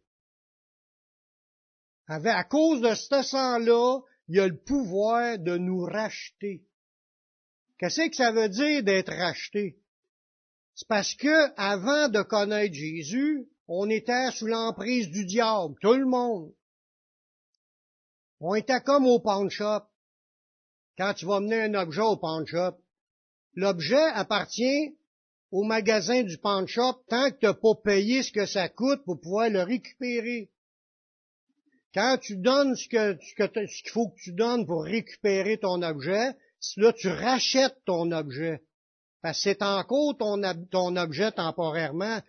[2.08, 6.66] à cause de ce sang-là, il a le pouvoir de nous racheter.
[7.78, 9.78] Qu'est-ce que ça veut dire d'être racheté?
[10.76, 16.06] C'est parce que, avant de connaître Jésus, on était sous l'emprise du diable, tout le
[16.06, 16.54] monde.
[18.40, 19.84] On était comme au pawn shop.
[20.98, 22.78] Quand tu vas mener un objet au pawn shop,
[23.54, 24.98] l'objet appartient
[25.56, 29.06] au magasin du pawn shop tant que tu n'as pas payé ce que ça coûte
[29.06, 30.50] pour pouvoir le récupérer.
[31.94, 36.34] Quand tu donnes ce qu'il faut que tu donnes pour récupérer ton objet,
[36.76, 38.64] là, tu rachètes ton objet.
[39.22, 42.20] Parce que c'est encore ton, ton objet temporairement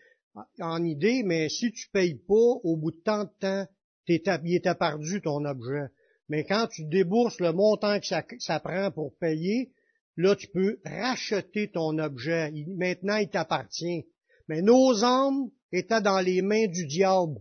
[0.60, 3.66] en idée, mais si tu payes pas, au bout de tant de temps,
[4.06, 5.86] il était perdu ton objet.
[6.28, 8.06] Mais quand tu débourses le montant que
[8.38, 9.72] ça prend pour payer,
[10.16, 12.52] là, tu peux racheter ton objet.
[12.68, 14.06] maintenant, il t'appartient.
[14.48, 17.40] Mais nos âmes étaient dans les mains du diable.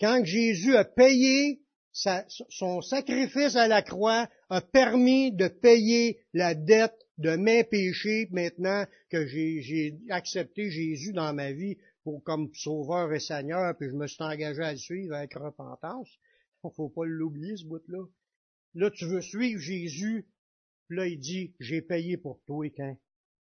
[0.00, 1.60] Quand Jésus a payé
[1.92, 8.84] son sacrifice à la croix a permis de payer la dette de mes péchés maintenant
[9.10, 14.08] que j'ai accepté Jésus dans ma vie pour, comme sauveur et seigneur, puis je me
[14.08, 16.10] suis engagé à le suivre avec repentance.
[16.76, 18.04] Faut pas l'oublier, ce bout-là.
[18.74, 20.26] Là, tu veux suivre Jésus,
[20.90, 22.96] là, il dit, j'ai payé pour toi, quand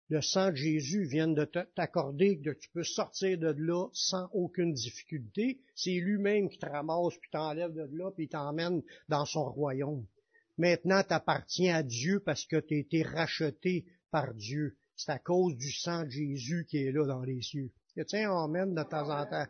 [0.09, 4.73] le sang de Jésus vient de t'accorder que tu peux sortir de là sans aucune
[4.73, 5.59] difficulté.
[5.75, 10.05] C'est lui-même qui te ramasse, puis t'enlève de là, puis t'emmène dans son royaume.
[10.57, 14.75] Maintenant, t'appartiens à Dieu parce que tu as été racheté par Dieu.
[14.95, 17.71] C'est à cause du sang de Jésus qui est là dans les cieux.
[17.95, 19.45] Et tiens, on emmène de temps en temps.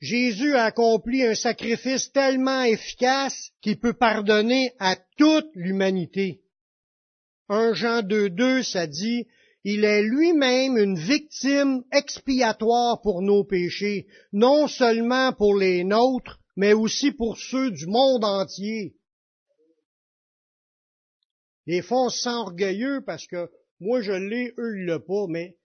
[0.00, 6.42] Jésus a accompli un sacrifice tellement efficace qu'il peut pardonner à toute l'humanité.
[7.48, 9.26] Un Jean 2.2, ça dit,
[9.64, 16.72] il est lui-même une victime expiatoire pour nos péchés, non seulement pour les nôtres, mais
[16.72, 18.94] aussi pour ceux du monde entier.
[21.66, 25.56] Les fois, on orgueilleux parce que moi je l'ai, eux ils l'ont pas, mais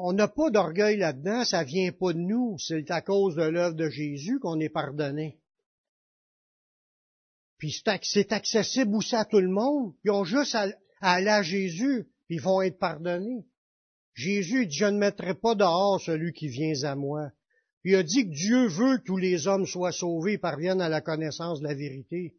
[0.00, 3.74] on n'a pas d'orgueil là-dedans, ça vient pas de nous, c'est à cause de l'œuvre
[3.74, 5.40] de Jésus qu'on est pardonné.
[7.58, 9.94] Puis c'est accessible aussi à tout le monde.
[10.04, 10.68] Ils ont juste à,
[11.00, 13.44] aller à Jésus, puis ils vont être pardonnés.
[14.14, 17.32] Jésus dit, je ne mettrai pas dehors celui qui vient à moi.
[17.82, 20.88] il a dit que Dieu veut que tous les hommes soient sauvés et parviennent à
[20.88, 22.36] la connaissance de la vérité.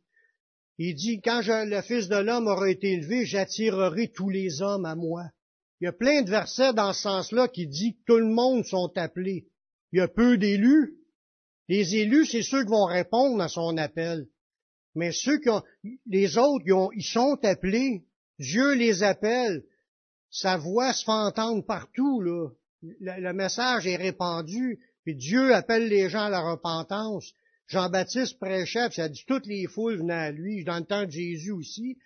[0.77, 4.95] Il dit, quand le Fils de l'homme aura été élevé, j'attirerai tous les hommes à
[4.95, 5.25] moi.
[5.81, 8.65] Il y a plein de versets dans ce sens-là qui dit que tout le monde
[8.65, 9.47] sont appelés.
[9.91, 10.97] Il y a peu d'élus.
[11.69, 14.27] Les élus, c'est ceux qui vont répondre à son appel.
[14.95, 15.63] Mais ceux qui ont,
[16.05, 16.65] les autres,
[16.95, 18.03] ils, sont appelés.
[18.39, 19.63] Dieu les appelle.
[20.31, 22.49] Sa voix se fait entendre partout, là.
[22.81, 24.79] Le, message est répandu.
[25.03, 27.33] Puis Dieu appelle les gens à la repentance.
[27.67, 31.51] Jean-Baptiste prêchait, ça dit toutes les foules venaient à lui, dans le temps de Jésus
[31.51, 31.97] aussi.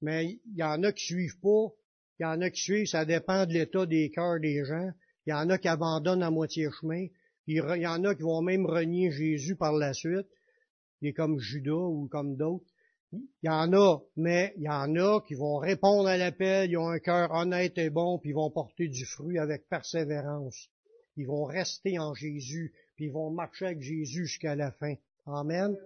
[0.00, 1.72] Mais il y en a qui suivent pas.
[2.18, 4.90] Il y en a qui suivent, ça dépend de l'état des cœurs des gens.
[5.26, 7.06] Il y en a qui abandonnent à moitié chemin.
[7.46, 10.28] Il y en a qui vont même renier Jésus par la suite.
[11.00, 12.72] Il est comme Judas ou comme d'autres.
[13.12, 16.78] Il y en a, mais il y en a qui vont répondre à l'appel, ils
[16.78, 20.70] ont un cœur honnête et bon, puis ils vont porter du fruit avec persévérance.
[21.16, 24.94] Ils vont rester en Jésus, puis ils vont marcher avec Jésus jusqu'à la fin.
[25.26, 25.76] Amen.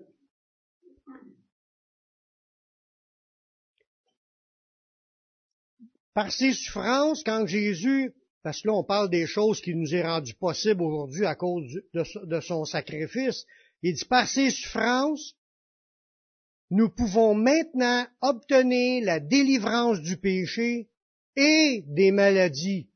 [6.17, 10.03] Par ses souffrances, quand Jésus, parce que là on parle des choses qui nous est
[10.03, 13.45] rendu possible aujourd'hui à cause de, son sacrifice,
[13.83, 15.35] il dit par ses souffrances,
[16.71, 20.89] nous pouvons maintenant obtenir la délivrance du péché
[21.37, 22.89] et des maladies.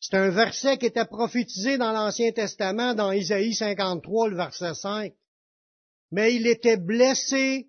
[0.00, 5.12] C'est un verset qui était prophétisé dans l'Ancien Testament, dans Isaïe 53, le verset 5.
[6.12, 7.68] Mais il était blessé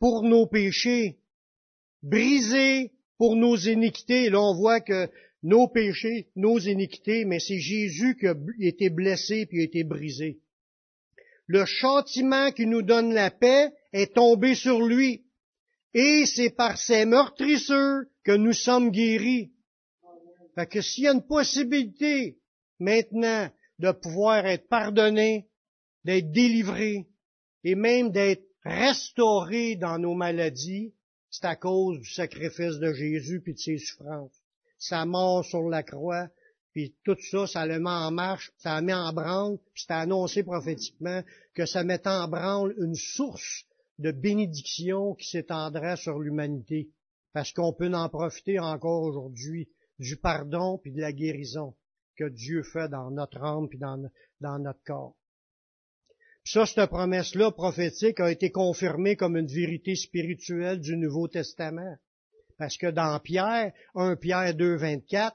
[0.00, 1.20] pour nos péchés,
[2.04, 4.30] brisé pour nos iniquités.
[4.30, 5.10] là, on voit que
[5.42, 10.40] nos péchés, nos iniquités, mais c'est Jésus qui a été blessé puis a été brisé.
[11.46, 15.24] Le châtiment qui nous donne la paix est tombé sur lui.
[15.92, 19.52] Et c'est par ces meurtrisseurs que nous sommes guéris.
[20.54, 22.38] Fait que s'il y a une possibilité
[22.78, 25.46] maintenant de pouvoir être pardonné,
[26.04, 27.06] d'être délivré
[27.64, 30.94] et même d'être restauré dans nos maladies,
[31.34, 34.40] c'est à cause du sacrifice de Jésus puis de ses souffrances.
[34.78, 36.28] Sa mort sur la croix,
[36.72, 39.94] puis tout ça, ça le met en marche, ça le met en branle, puis c'est
[39.94, 41.24] annoncé prophétiquement
[41.54, 43.64] que ça met en branle une source
[43.98, 46.90] de bénédiction qui s'étendra sur l'humanité,
[47.32, 49.68] parce qu'on peut en profiter encore aujourd'hui
[49.98, 51.74] du pardon puis de la guérison
[52.16, 54.08] que Dieu fait dans notre âme puis dans,
[54.40, 55.16] dans notre corps.
[56.46, 61.96] Ça, cette promesse-là prophétique a été confirmée comme une vérité spirituelle du Nouveau Testament.
[62.58, 65.34] Parce que dans Pierre, 1 Pierre 2, 24,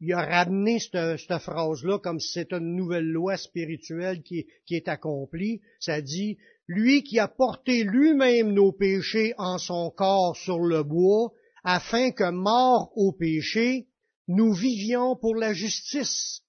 [0.00, 4.74] il a ramené cette, cette phrase-là comme si c'était une nouvelle loi spirituelle qui, qui
[4.74, 5.60] est accomplie.
[5.78, 11.32] Ça dit, lui qui a porté lui-même nos péchés en son corps sur le bois,
[11.62, 13.86] afin que, mort au péché,
[14.26, 16.42] nous vivions pour la justice.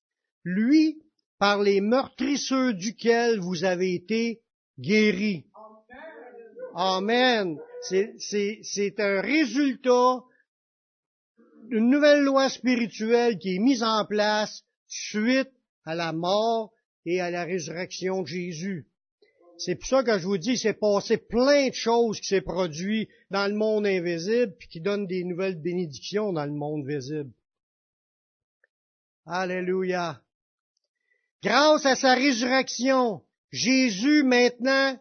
[0.43, 0.97] Lui,
[1.37, 4.41] par les meurtrisseurs duquel vous avez été
[4.79, 5.45] guéris.
[6.75, 7.57] Amen.
[7.81, 10.23] C'est un résultat
[11.69, 15.51] d'une nouvelle loi spirituelle qui est mise en place suite
[15.83, 16.73] à la mort
[17.05, 18.87] et à la résurrection de Jésus.
[19.57, 23.07] C'est pour ça que je vous dis, c'est passé plein de choses qui s'est produit
[23.29, 27.31] dans le monde invisible, puis qui donnent des nouvelles bénédictions dans le monde visible.
[29.25, 30.21] Alléluia.
[31.45, 33.21] Grâce à sa résurrection,
[33.51, 34.99] Jésus maintenant,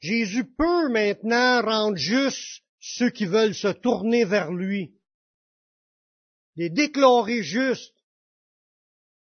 [0.00, 4.92] Jésus peut maintenant rendre juste ceux qui veulent se tourner vers lui.
[6.56, 7.94] Les déclarer justes.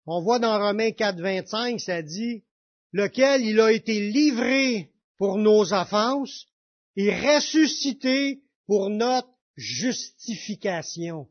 [0.06, 2.44] On voit dans Romains 4, 25, ça dit,
[2.92, 6.46] lequel il a été livré pour nos offenses
[6.94, 11.28] et ressuscité pour notre justification.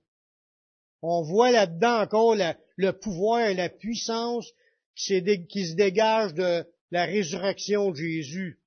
[1.02, 4.52] On voit là-dedans encore le pouvoir et la puissance
[4.96, 8.60] qui, se dégage de la résurrection de Jésus.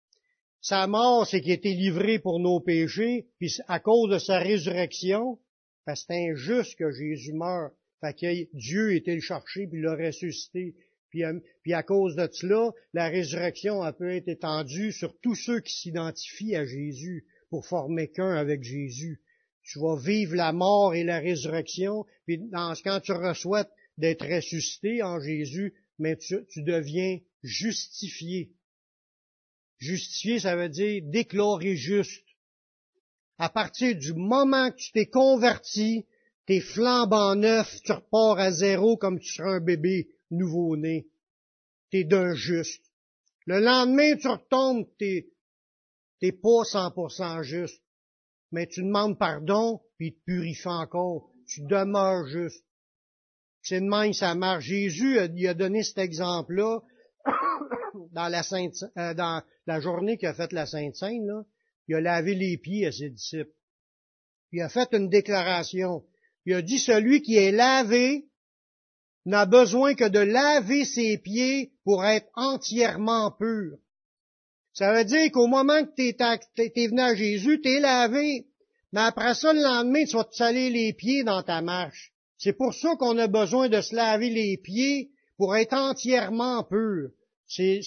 [0.60, 4.38] Sa mort, c'est qu'il a été livré pour nos péchés, puis à cause de sa
[4.38, 5.38] résurrection,
[5.84, 7.70] parce que c'est injuste que Jésus meure.
[8.00, 10.74] Fait que Dieu était le chercher, puis l'a ressuscité.
[11.22, 15.60] Euh, puis, à cause de cela, la résurrection a pu être étendue sur tous ceux
[15.60, 19.20] qui s'identifient à Jésus pour former qu'un avec Jésus.
[19.62, 23.66] Tu vas vivre la mort et la résurrection, puis dans, quand tu reçois
[23.98, 28.52] d'être ressuscité en Jésus, mais tu, tu deviens justifié.
[29.78, 32.24] Justifié, ça veut dire déclaré juste.
[33.38, 36.06] À partir du moment que tu t'es converti,
[36.46, 41.06] t'es flambant neuf, tu repars à zéro comme tu seras un bébé nouveau-né.
[41.90, 42.84] T'es d'un juste.
[43.46, 45.28] Le lendemain, tu retombes, t'es,
[46.20, 47.82] t'es pas 100% juste.
[48.52, 51.30] Mais tu demandes pardon, puis il te purifie encore.
[51.46, 52.65] Tu demeures juste.
[53.68, 54.66] C'est de même ça marche.
[54.66, 56.78] Jésus a, il a donné cet exemple-là
[58.12, 61.44] dans la Sainte, euh, dans la journée qu'il a fait la Sainte Seine.
[61.88, 63.50] Il a lavé les pieds à ses disciples.
[64.52, 66.04] Il a fait une déclaration.
[66.44, 68.28] Il a dit, celui qui est lavé
[69.24, 73.78] n'a besoin que de laver ses pieds pour être entièrement pur.
[74.74, 78.46] Ça veut dire qu'au moment que tu es, venu à Jésus, tu es lavé.
[78.92, 82.12] Mais après ça, le lendemain, tu vas te saler les pieds dans ta marche.
[82.38, 87.10] C'est pour ça qu'on a besoin de se laver les pieds pour être entièrement pur.
[87.46, 87.80] C'est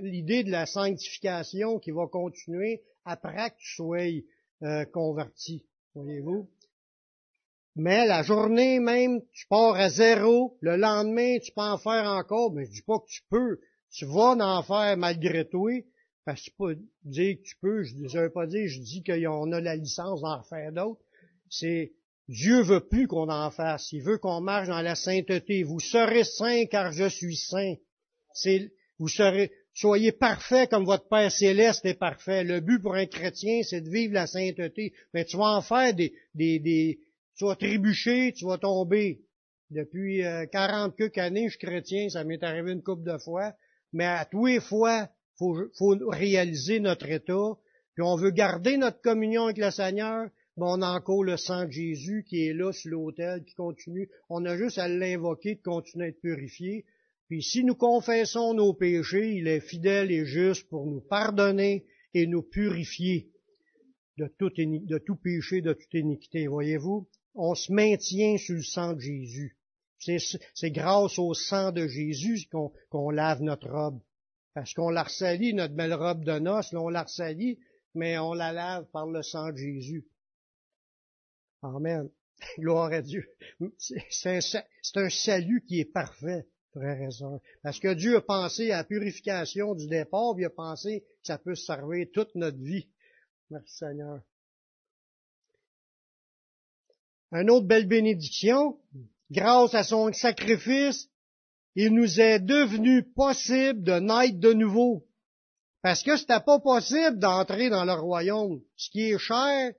[0.00, 4.22] l'idée de la sanctification qui va continuer après que tu sois
[4.62, 5.64] euh, converti.
[5.94, 6.48] Voyez-vous?
[7.76, 10.56] Mais la journée même, tu pars à zéro.
[10.60, 12.52] Le lendemain, tu peux en faire encore.
[12.52, 13.60] Mais je dis pas que tu peux.
[13.90, 15.72] Tu vas en faire malgré toi.
[16.24, 17.82] Parce que peux dire que tu peux.
[17.82, 21.02] Je ne veux pas dire, je dis qu'on a la licence d'en faire d'autres.
[21.50, 21.92] C'est
[22.28, 23.92] Dieu veut plus qu'on en fasse.
[23.92, 25.62] Il veut qu'on marche dans la sainteté.
[25.62, 27.74] Vous serez saints car je suis saint.
[28.98, 32.44] Vous serez, soyez parfaits comme votre Père céleste est parfait.
[32.44, 34.94] Le but pour un chrétien, c'est de vivre la sainteté.
[35.12, 37.00] Mais tu vas en faire des, des, des,
[37.36, 39.20] tu vas trébucher, tu vas tomber.
[39.70, 43.54] Depuis euh, 40 quelques années, je suis chrétien, ça m'est arrivé une couple de fois,
[43.92, 45.08] mais à tous les fois,
[45.38, 47.54] faut, faut réaliser notre état,
[47.94, 52.24] puis on veut garder notre communion avec le Seigneur, on encore le sang de Jésus
[52.28, 54.08] qui est là sur l'autel, qui continue.
[54.28, 56.84] On a juste à l'invoquer de continuer à être purifié.
[57.28, 62.26] Puis si nous confessons nos péchés, il est fidèle et juste pour nous pardonner et
[62.26, 63.30] nous purifier
[64.18, 66.46] de tout, péché, de toute iniquité.
[66.46, 67.08] Voyez-vous?
[67.34, 69.56] on se maintient sur le sang de Jésus.
[69.98, 72.46] C'est grâce au sang de Jésus
[72.90, 74.00] qu'on lave notre robe.
[74.54, 77.58] Parce qu'on l'a ressali, notre belle robe de noces, là, on l'a ressali,
[77.94, 80.04] mais on la lave par le sang de Jésus.
[81.64, 82.10] Amen.
[82.58, 83.26] Gloire à Dieu.
[83.78, 84.42] C'est
[84.96, 87.40] un, salut qui est parfait, frère et sœurs.
[87.62, 91.26] Parce que Dieu a pensé à la purification du départ, puis il a pensé que
[91.26, 92.86] ça peut servir toute notre vie.
[93.50, 94.20] Merci Seigneur.
[97.32, 98.78] Une autre belle bénédiction.
[99.30, 101.08] Grâce à son sacrifice,
[101.76, 105.06] il nous est devenu possible de naître de nouveau.
[105.80, 108.60] Parce que c'était pas possible d'entrer dans le royaume.
[108.76, 109.72] Ce qui est cher,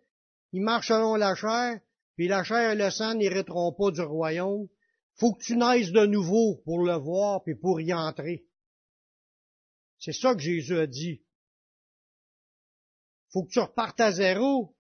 [0.56, 1.82] il marche selon la chair,
[2.16, 4.70] puis la chair et le sang n'hériteront pas du royaume.
[5.16, 8.46] Faut que tu naisses de nouveau pour le voir, puis pour y entrer.
[10.00, 11.22] C'est ça que Jésus a dit.
[13.34, 14.74] Faut que tu repartes à zéro.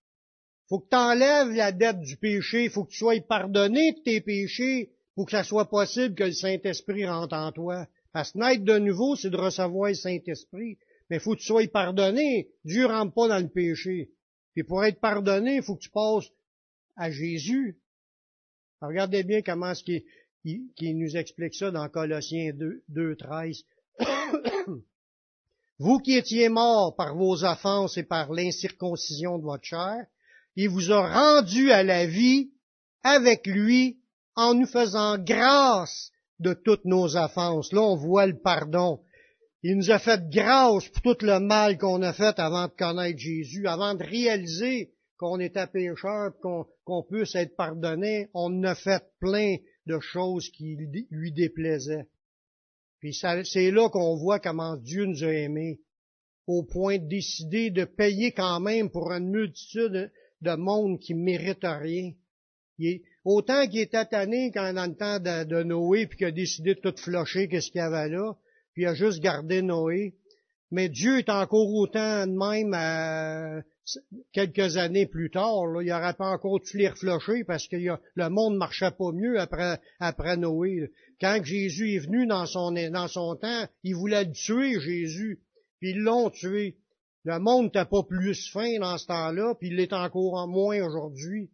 [0.70, 2.70] Faut que tu enlèves la dette du péché.
[2.70, 6.32] Faut que tu sois pardonné de tes péchés pour que ça soit possible que le
[6.32, 7.86] Saint-Esprit rentre en toi.
[8.14, 10.78] Parce que naître de nouveau, c'est de recevoir le Saint-Esprit.
[11.10, 12.48] Mais faut que tu sois pardonné.
[12.64, 14.15] Dieu rentre pas dans le péché.
[14.56, 16.32] Puis pour être pardonné, il faut que tu passes
[16.96, 17.78] à Jésus.
[18.82, 23.64] regardez bien comment est-ce qu'il nous explique ça dans Colossiens 2, 2 13.
[25.80, 30.06] vous qui étiez morts par vos offenses et par l'incirconcision de votre chair,
[30.56, 32.50] il vous a rendu à la vie
[33.04, 34.00] avec lui
[34.36, 37.74] en nous faisant grâce de toutes nos offenses.
[37.74, 39.02] Là, on voit le pardon.
[39.68, 43.18] Il nous a fait grâce pour tout le mal qu'on a fait avant de connaître
[43.18, 48.28] Jésus, avant de réaliser qu'on était pécheur, qu'on puisse être pardonné.
[48.36, 49.56] On a fait plein
[49.88, 50.78] de choses qui
[51.10, 52.06] lui déplaisaient.
[53.00, 55.80] Puis c'est là qu'on voit comment Dieu nous a aimés,
[56.46, 60.12] au point de décider de payer quand même pour une multitude
[60.42, 62.12] de monde qui mérite rien.
[63.24, 66.82] autant qu'il était tanné quand dans le temps de, Noé, puis qu'il a décidé de
[66.82, 68.36] tout flusher qu'est-ce qu'il y avait là,
[68.76, 70.14] puis il a juste gardé Noé.
[70.70, 73.62] Mais Dieu est encore autant de même à
[74.34, 75.68] quelques années plus tard.
[75.68, 79.40] Là, il n'aurait pas encore tout les reflocher parce que le monde marchait pas mieux
[79.40, 80.92] après, après Noé.
[81.22, 85.40] Quand Jésus est venu dans son, dans son temps, il voulait tuer Jésus,
[85.80, 86.78] puis ils l'ont tué.
[87.24, 90.84] Le monde n'était pas plus fin dans ce temps-là, puis il l'est encore en moins
[90.84, 91.50] aujourd'hui.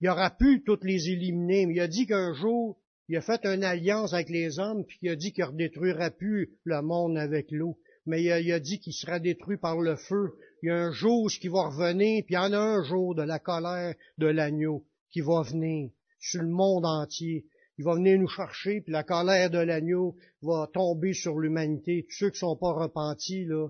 [0.00, 2.76] Il aura pu toutes les éliminer, mais il a dit qu'un jour,
[3.08, 6.10] il a fait une alliance avec les hommes, puis il a dit qu'il ne redétruira
[6.10, 7.78] plus le monde avec l'eau.
[8.04, 10.34] Mais il a, dit qu'il sera détruit par le feu.
[10.62, 13.14] Il y a un jour qui va revenir, puis il y en a un jour
[13.14, 15.90] de la colère de l'agneau qui va venir
[16.20, 17.46] sur le monde entier.
[17.78, 22.06] Il va venir nous chercher, puis la colère de l'agneau va tomber sur l'humanité.
[22.08, 23.68] Tous ceux qui sont pas repentis, là,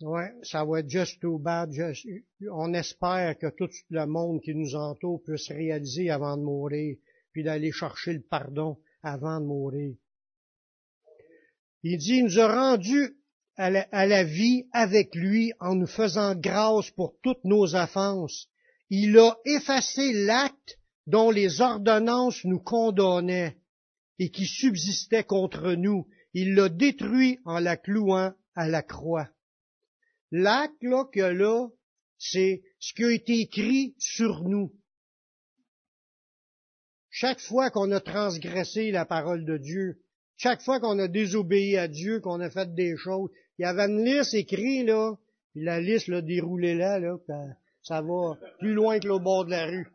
[0.00, 1.72] Ouais, ça va être just too bad.
[2.52, 6.96] on espère que tout le monde qui nous entoure puisse réaliser avant de mourir,
[7.42, 9.96] d'aller chercher le pardon avant de mourir.
[11.82, 13.16] Il dit, il nous a rendus
[13.56, 18.48] à la, à la vie avec lui en nous faisant grâce pour toutes nos offenses.
[18.90, 23.58] Il a effacé l'acte dont les ordonnances nous condamnaient
[24.18, 26.06] et qui subsistait contre nous.
[26.34, 29.28] Il l'a détruit en la clouant à la croix.
[30.30, 31.68] L'acte là que là,
[32.18, 34.74] c'est ce qui a été écrit sur nous.
[37.20, 39.98] Chaque fois qu'on a transgressé la parole de Dieu,
[40.36, 43.86] chaque fois qu'on a désobéi à Dieu, qu'on a fait des choses, il y avait
[43.86, 45.16] une liste écrite, là,
[45.50, 47.00] puis la liste, là, déroulée là,
[47.82, 49.88] ça va plus loin que le bord de la rue.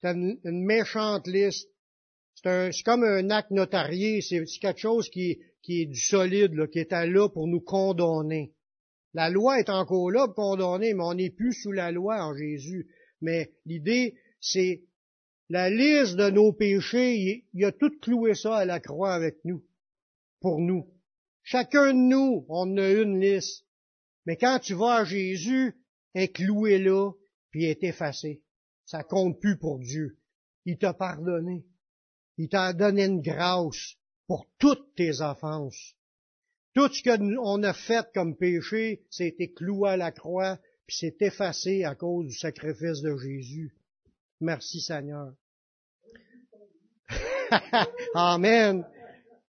[0.00, 1.68] C'est une, méchante liste.
[2.36, 7.28] C'est comme un acte notarié, c'est quelque chose qui, est du solide, qui était là
[7.28, 8.52] pour nous condamner.
[9.12, 12.32] La loi est encore là pour condamner, mais on n'est plus sous la loi en
[12.36, 12.86] Jésus.
[13.20, 14.84] Mais l'idée, c'est
[15.50, 19.64] la liste de nos péchés, il, a tout cloué ça à la croix avec nous,
[20.40, 20.86] pour nous.
[21.42, 23.66] Chacun de nous, on a une liste.
[24.26, 25.74] Mais quand tu vas à Jésus,
[26.14, 27.10] est cloué là,
[27.50, 28.44] puis est effacé.
[28.84, 30.18] Ça compte plus pour Dieu.
[30.66, 31.66] Il t'a pardonné.
[32.38, 33.96] Il t'a donné une grâce
[34.28, 35.96] pour toutes tes offenses.
[36.74, 41.82] Tout ce qu'on a fait comme péché, été cloué à la croix, puis c'est effacé
[41.82, 43.74] à cause du sacrifice de Jésus.
[44.40, 45.34] Merci Seigneur.
[48.14, 48.86] Amen.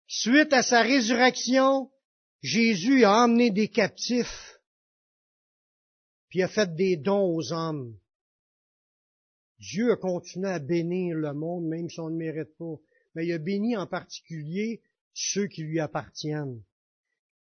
[0.08, 1.92] Suite à sa résurrection,
[2.42, 4.60] Jésus a emmené des captifs,
[6.30, 7.98] puis a fait des dons aux hommes.
[9.60, 12.76] Dieu a continué à bénir le monde, même si on ne mérite pas.
[13.16, 14.82] Mais il a béni en particulier
[15.14, 16.62] ceux qui lui appartiennent.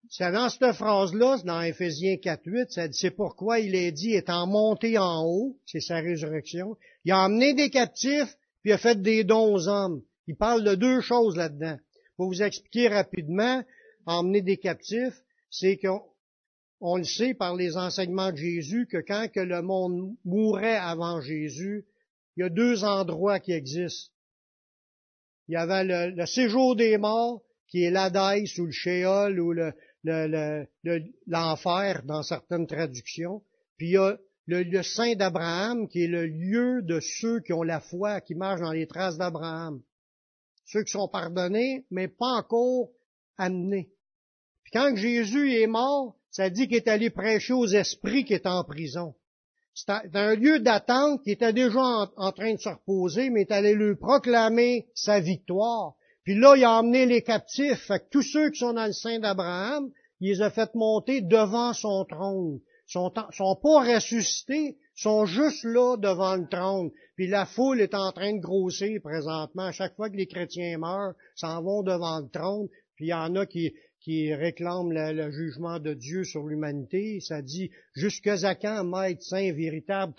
[0.09, 4.99] C'est dans cette phrase-là, dans Ephésiens 4.8, ça c'est pourquoi il est dit, étant monté
[4.99, 9.25] en haut, c'est sa résurrection, il a emmené des captifs, puis il a fait des
[9.25, 10.03] dons aux hommes.
[10.27, 11.79] Il parle de deux choses là-dedans.
[12.17, 13.63] Pour vous expliquer rapidement,
[14.07, 15.89] emmener des captifs, c'est que
[16.81, 21.21] on le sait par les enseignements de Jésus que quand que le monde mourait avant
[21.21, 21.87] Jésus,
[22.37, 24.13] il y a deux endroits qui existent.
[25.49, 29.53] Il y avait le, séjour des morts, qui est l'Adaïs ou le Sheol ou
[31.27, 33.43] l'enfer dans certaines traductions.
[33.77, 37.53] Puis il y a le, le sein d'Abraham, qui est le lieu de ceux qui
[37.53, 39.83] ont la foi, qui marchent dans les traces d'Abraham.
[40.67, 42.91] Ceux qui sont pardonnés, mais pas encore
[43.39, 43.91] amenés.
[44.63, 48.49] Puis quand Jésus est mort, ça dit qu'il est allé prêcher aux esprits qui étaient
[48.49, 49.15] en prison.
[49.75, 51.81] C'est un lieu d'attente qui était déjà
[52.17, 55.95] en, train de se reposer, mais il est allé lui proclamer sa victoire.
[56.27, 57.87] Puis là, il a emmené les captifs.
[57.87, 61.23] Fait que tous ceux qui sont dans le sein d'Abraham, il les a fait monter
[61.23, 66.91] devant son trône sont, sont pas ressuscités, sont juste là devant le trône.
[67.17, 69.65] Puis la foule est en train de grossir présentement.
[69.65, 72.69] À chaque fois que les chrétiens meurent, s'en vont devant le trône.
[72.95, 77.21] Puis il y en a qui, qui réclament le, jugement de Dieu sur l'humanité.
[77.21, 80.15] Ça dit, jusqu'à quand, maître saint véritable,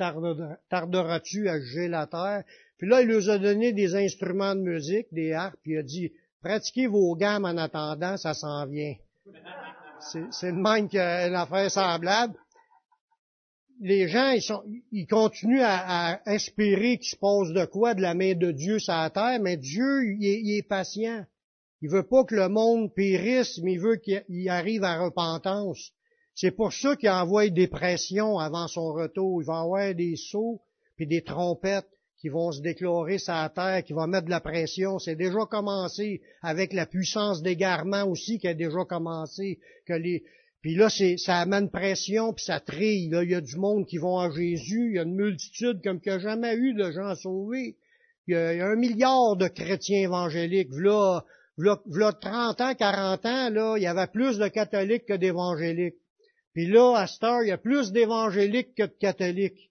[0.70, 2.44] tarderas-tu à juger la terre?
[2.78, 5.84] Puis là, il leur a donné des instruments de musique, des harpes, puis il a
[5.84, 6.12] dit,
[6.42, 8.96] pratiquez vos gammes en attendant, ça s'en vient.
[10.00, 12.36] C'est le même qu'une affaire semblable
[13.80, 18.14] les gens, ils, sont, ils continuent à, espérer qu'il se passe de quoi de la
[18.14, 21.26] main de Dieu sur la terre, mais Dieu, il est, patient.
[21.82, 25.92] Il veut pas que le monde périsse, mais il veut qu'il arrive à repentance.
[26.34, 29.42] C'est pour ça qu'il envoie des pressions avant son retour.
[29.42, 30.62] Il va avoir des sauts
[30.96, 31.90] puis des trompettes
[32.28, 35.00] qui vont se déclarer la terre, qui vont mettre de la pression.
[35.00, 39.60] C'est déjà commencé avec la puissance d'égarement aussi qui a déjà commencé,
[40.62, 43.08] puis là, ça amène pression, puis ça trille.
[43.08, 44.90] Là, il y a du monde qui vont à Jésus.
[44.90, 47.78] Il y a une multitude comme qu'il n'y a jamais eu de gens sauvés.
[48.28, 50.74] Il y, a, un milliard de chrétiens évangéliques.
[50.74, 51.22] Là,
[51.58, 55.96] là, 30 ans, 40 ans, là, il y avait plus de catholiques que d'évangéliques.
[56.54, 59.67] Puis là, à cette heure, il y a plus d'évangéliques que de catholiques.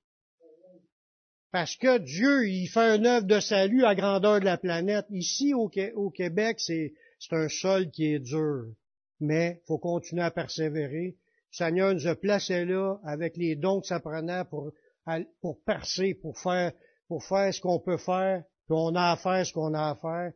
[1.53, 5.07] Parce que Dieu, il fait un œuvre de salut à grandeur de la planète.
[5.11, 6.92] Ici, au, Québec, c'est
[7.30, 8.66] un sol qui est dur
[9.20, 11.16] mais il faut continuer à persévérer.
[11.51, 14.72] Seigneur nous a placés là avec les dons que ça prenait pour,
[15.40, 16.72] pour percer, pour faire,
[17.09, 19.94] pour faire ce qu'on peut faire, puis on a à faire ce qu'on a à
[19.94, 20.32] faire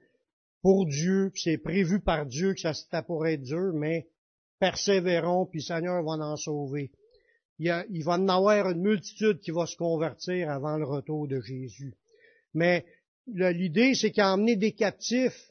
[0.62, 4.08] pour Dieu, puis c'est prévu par Dieu que ça, pourrait être dur, mais
[4.58, 6.92] persévérons, puis Seigneur va en sauver.
[7.60, 11.40] Il, y va en avoir une multitude qui va se convertir avant le retour de
[11.40, 11.94] Jésus.
[12.54, 12.84] Mais
[13.28, 15.50] l'idée, c'est qu'il a emmené des captifs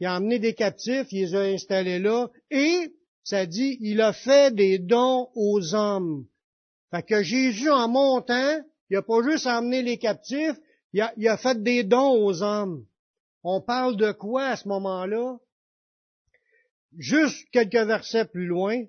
[0.00, 2.94] il a emmené des captifs, il les a installés là, et,
[3.24, 6.26] ça dit, il a fait des dons aux hommes.
[6.90, 10.56] Fait que Jésus, en montant, il a pas juste emmené les captifs,
[10.92, 12.86] il a fait des dons aux hommes.
[13.42, 15.38] On parle de quoi à ce moment-là?
[16.96, 18.84] Juste quelques versets plus loin,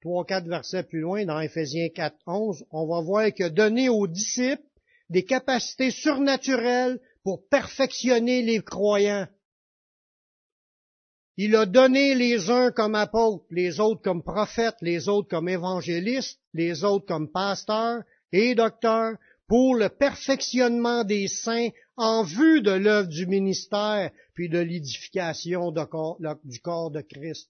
[0.00, 3.88] trois, quatre versets plus loin, dans Ephésiens 4, 11, on va voir qu'il a donné
[3.88, 4.62] aux disciples
[5.10, 9.26] des capacités surnaturelles pour perfectionner les croyants.
[11.36, 16.40] Il a donné les uns comme apôtres, les autres comme prophètes, les autres comme évangélistes,
[16.52, 23.08] les autres comme pasteurs et docteurs, pour le perfectionnement des saints en vue de l'œuvre
[23.08, 27.48] du ministère, puis de l'édification du corps de Christ.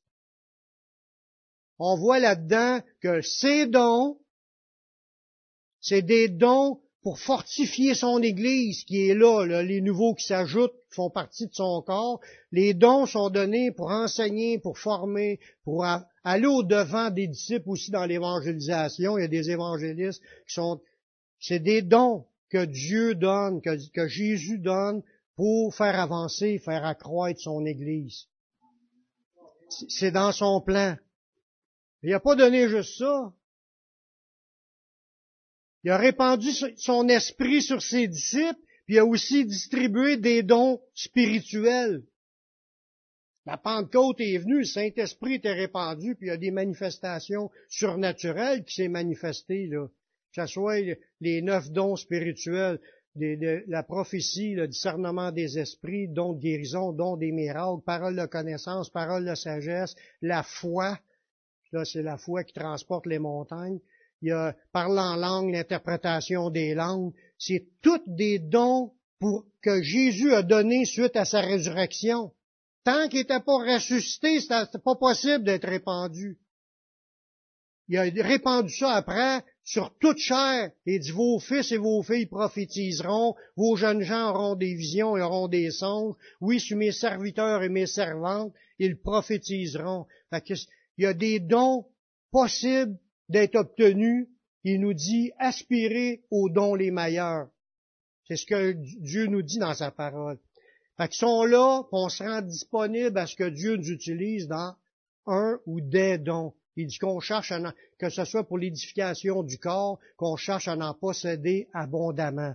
[1.79, 4.18] On voit là-dedans que ces dons,
[5.81, 10.97] c'est des dons pour fortifier son Église qui est là, les nouveaux qui s'ajoutent, qui
[10.97, 12.20] font partie de son corps.
[12.51, 15.87] Les dons sont donnés pour enseigner, pour former, pour
[16.24, 19.16] aller au-devant des disciples aussi dans l'évangélisation.
[19.16, 20.81] Il y a des évangélistes qui sont...
[21.39, 25.03] C'est des dons que Dieu donne, que, que Jésus donne
[25.37, 28.26] pour faire avancer, faire accroître son Église.
[29.89, 30.97] C'est dans son plan.
[32.03, 33.32] Il n'a pas donné juste ça.
[35.84, 40.80] Il a répandu son esprit sur ses disciples, puis il a aussi distribué des dons
[40.94, 42.03] spirituels.
[43.46, 48.64] La Pentecôte est venue, le Saint-Esprit était répandu, puis il y a des manifestations surnaturelles
[48.64, 49.88] qui s'est manifestées, là.
[50.34, 50.80] Que ce soit
[51.20, 52.78] les neuf dons spirituels,
[53.16, 58.90] la prophétie, le discernement des esprits, dons de guérison, dons des miracles, parole de connaissance,
[58.90, 60.99] parole de sagesse, la foi.
[61.73, 63.81] Là, c'est la foi qui transporte les montagnes
[64.23, 67.12] il y a parler en langue, l'interprétation des langues.
[67.39, 72.33] C'est toutes des dons pour, que Jésus a donnés suite à sa résurrection.
[72.85, 76.39] Tant qu'il n'était pas ressuscité, c'était pas possible d'être répandu.
[77.89, 80.71] Il a répandu ça après sur toute chair.
[80.85, 85.23] Il dit, vos fils et vos filles prophétiseront, vos jeunes gens auront des visions et
[85.23, 86.14] auront des songes.
[86.41, 90.07] Oui, sur mes serviteurs et mes servantes, ils prophétiseront.
[90.99, 91.86] Il y a des dons
[92.32, 94.26] possibles d'être obtenus,
[94.64, 97.49] il nous dit aspirez aux dons les meilleurs.
[98.26, 100.38] C'est ce que Dieu nous dit dans sa parole.
[100.96, 104.74] Fait qu'ils sont là, on se rend disponible à ce que Dieu nous utilise dans
[105.26, 106.53] un ou des dons.
[106.76, 110.76] Il dit qu'on cherche à que ce soit pour l'édification du corps, qu'on cherche à
[110.76, 112.55] en posséder abondamment.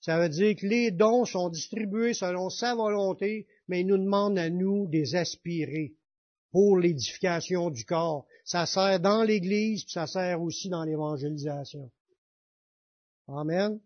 [0.00, 4.38] Ça veut dire que les dons sont distribués selon sa volonté, mais il nous demande
[4.38, 5.94] à nous des aspirer
[6.52, 8.26] pour l'édification du corps.
[8.44, 11.90] Ça sert dans l'Église, puis ça sert aussi dans l'évangélisation.
[13.28, 13.78] Amen.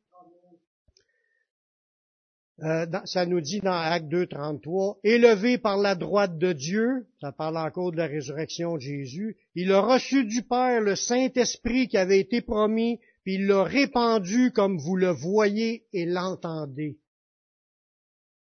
[2.62, 7.32] Euh, ça nous dit dans Acte 2, 33, élevé par la droite de Dieu, ça
[7.32, 11.96] parle encore de la résurrection de Jésus, il a reçu du Père le Saint-Esprit qui
[11.96, 17.00] avait été promis, puis il l'a répandu comme vous le voyez et l'entendez.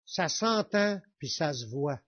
[0.04, 2.00] Ça s'entend, puis ça se voit.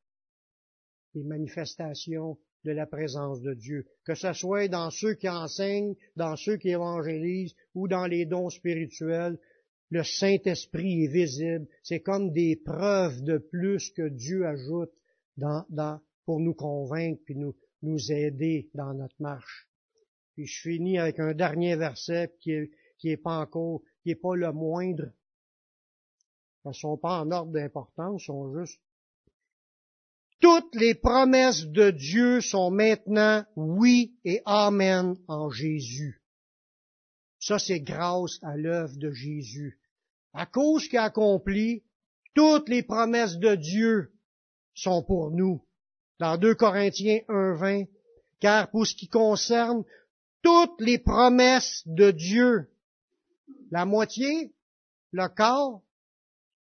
[1.16, 6.36] Les manifestations de la présence de Dieu, que ce soit dans ceux qui enseignent, dans
[6.36, 9.38] ceux qui évangélisent ou dans les dons spirituels,
[9.88, 11.66] le Saint-Esprit est visible.
[11.82, 14.92] C'est comme des preuves de plus que Dieu ajoute
[16.26, 19.70] pour nous convaincre puis nous, nous aider dans notre marche.
[20.34, 24.16] Puis je finis avec un dernier verset qui est, qui est pas encore, qui est
[24.16, 25.10] pas le moindre.
[26.66, 28.80] Ils sont pas en ordre d'importance, sont juste.
[30.40, 36.22] Toutes les promesses de Dieu sont maintenant oui et amen en Jésus.
[37.38, 39.78] Ça, c'est grâce à l'œuvre de Jésus.
[40.32, 41.84] À cause qu'il a accompli,
[42.34, 44.12] toutes les promesses de Dieu
[44.74, 45.64] sont pour nous.
[46.18, 47.88] Dans 2 Corinthiens 1.20,
[48.40, 49.84] car pour ce qui concerne
[50.42, 52.70] toutes les promesses de Dieu,
[53.70, 54.52] la moitié,
[55.12, 55.80] le quart,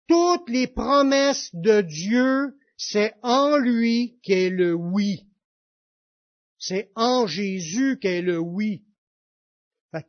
[0.09, 2.59] toutes les promesses de Dieu,
[2.91, 5.27] c'est en lui qu'est le oui.
[6.59, 8.85] C'est en Jésus qu'est le oui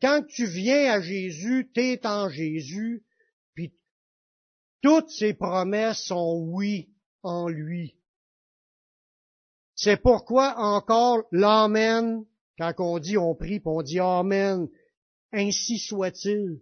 [0.01, 3.03] quand tu viens à Jésus, tu es en Jésus,
[3.53, 3.73] puis
[4.81, 6.89] toutes ses promesses sont oui
[7.21, 7.97] en lui.
[9.75, 12.25] C'est pourquoi encore l'Amen,
[12.57, 14.69] quand on dit on prie, puis on dit Amen,
[15.33, 16.61] ainsi soit-il.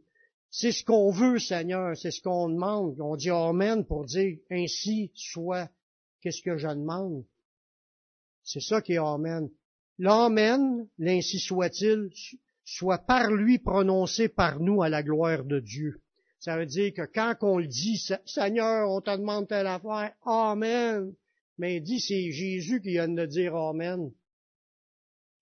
[0.49, 2.99] C'est ce qu'on veut, Seigneur, c'est ce qu'on demande.
[2.99, 5.69] On dit Amen pour dire ainsi soit.
[6.21, 7.25] Qu'est-ce que je demande?
[8.43, 9.49] C'est ça qui est Amen.
[9.97, 12.09] L'Amen, l'ainsi soit-il,
[12.63, 16.01] soit par lui prononcé par nous à la gloire de Dieu.
[16.39, 21.13] Ça veut dire que quand on le dit, Seigneur, on te demande telle affaire, Amen.
[21.57, 24.11] Mais il dit, c'est Jésus qui vient de dire Amen.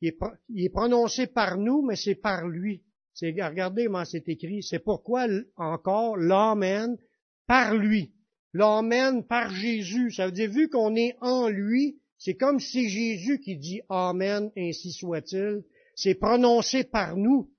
[0.02, 0.14] Il
[0.56, 2.84] est, prononcé par nous, mais c'est par lui.
[3.14, 4.64] C'est, regardez comment c'est écrit.
[4.64, 5.28] C'est pourquoi
[5.58, 6.98] encore l'Amen
[7.46, 8.14] par lui.
[8.54, 10.12] L'Amen par Jésus.
[10.12, 14.52] Ça veut dire, vu qu'on est en lui, c'est comme si Jésus qui dit Amen,
[14.58, 15.64] ainsi soit-il.
[15.96, 17.52] C'est prononcé par nous,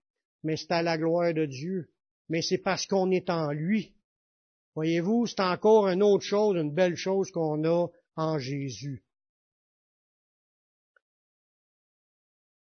[0.43, 1.91] mais c'est à la gloire de Dieu.
[2.29, 3.95] Mais c'est parce qu'on est en lui.
[4.75, 9.05] Voyez-vous, c'est encore une autre chose, une belle chose qu'on a en Jésus.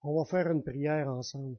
[0.03, 1.59] On va faire une prière ensemble.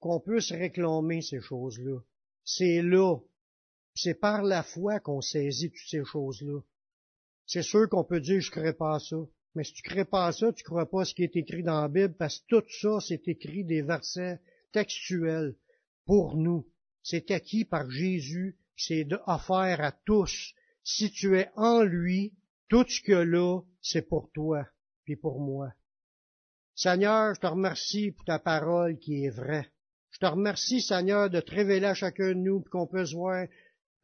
[0.00, 2.00] Qu'on puisse réclamer ces choses-là.
[2.44, 3.18] C'est là.
[3.94, 6.60] C'est par la foi qu'on saisit toutes ces choses-là.
[7.46, 9.16] C'est sûr qu'on peut dire, je ne crée pas ça.
[9.54, 11.62] Mais si tu ne crées pas ça, tu ne crois pas ce qui est écrit
[11.62, 14.40] dans la Bible, parce que tout ça, c'est écrit des versets
[14.72, 15.54] textuels
[16.06, 16.66] pour nous.
[17.02, 20.54] C'est acquis par Jésus, c'est offert à tous.
[20.84, 22.32] Si tu es en lui,
[22.68, 24.66] tout ce que là, c'est pour toi,
[25.04, 25.72] puis pour moi.
[26.74, 29.70] Seigneur, je te remercie pour ta parole qui est vraie.
[30.10, 33.46] Je te remercie, Seigneur, de te révéler à chacun de nous, qu'on puisse voir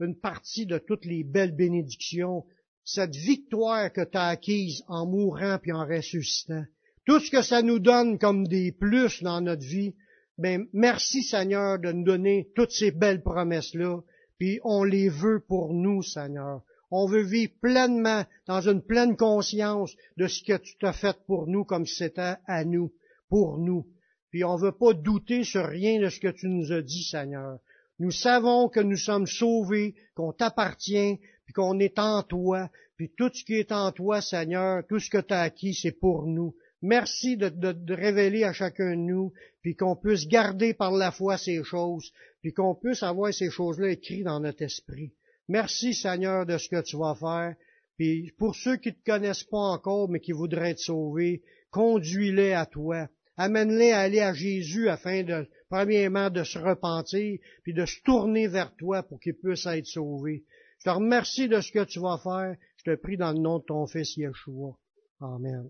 [0.01, 2.45] une partie de toutes les belles bénédictions
[2.91, 6.65] cette victoire que tu as acquise en mourant puis en ressuscitant.
[7.05, 9.95] Tout ce que ça nous donne comme des plus dans notre vie,
[10.39, 14.01] ben merci Seigneur de nous donner toutes ces belles promesses-là,
[14.39, 16.63] puis on les veut pour nous, Seigneur.
[16.91, 21.47] On veut vivre pleinement, dans une pleine conscience de ce que tu t'as fait pour
[21.47, 22.95] nous comme c'était à nous,
[23.29, 23.87] pour nous.
[24.31, 27.59] Puis on veut pas douter sur rien de ce que tu nous as dit, Seigneur.
[27.99, 33.31] Nous savons que nous sommes sauvés, qu'on t'appartient, puis qu'on est en toi, puis tout
[33.33, 36.55] ce qui est en toi, Seigneur, tout ce que tu as acquis, c'est pour nous.
[36.83, 39.33] Merci de, de, révéler à chacun de nous,
[39.63, 43.91] puis qu'on puisse garder par la foi ces choses, puis qu'on puisse avoir ces choses-là
[43.91, 45.13] écrites dans notre esprit.
[45.49, 47.55] Merci, Seigneur, de ce que tu vas faire.
[47.97, 52.53] Puis pour ceux qui ne te connaissent pas encore, mais qui voudraient être sauvés, conduis-les
[52.53, 53.09] à toi.
[53.37, 58.49] Amène-les à aller à Jésus afin de, premièrement, de se repentir, puis de se tourner
[58.49, 60.45] vers toi pour qu'ils puissent être sauvés.
[60.79, 62.57] Je te remercie de ce que tu vas faire.
[62.77, 64.77] Je te prie dans le nom de ton Fils Yeshua.
[65.21, 65.69] Amen.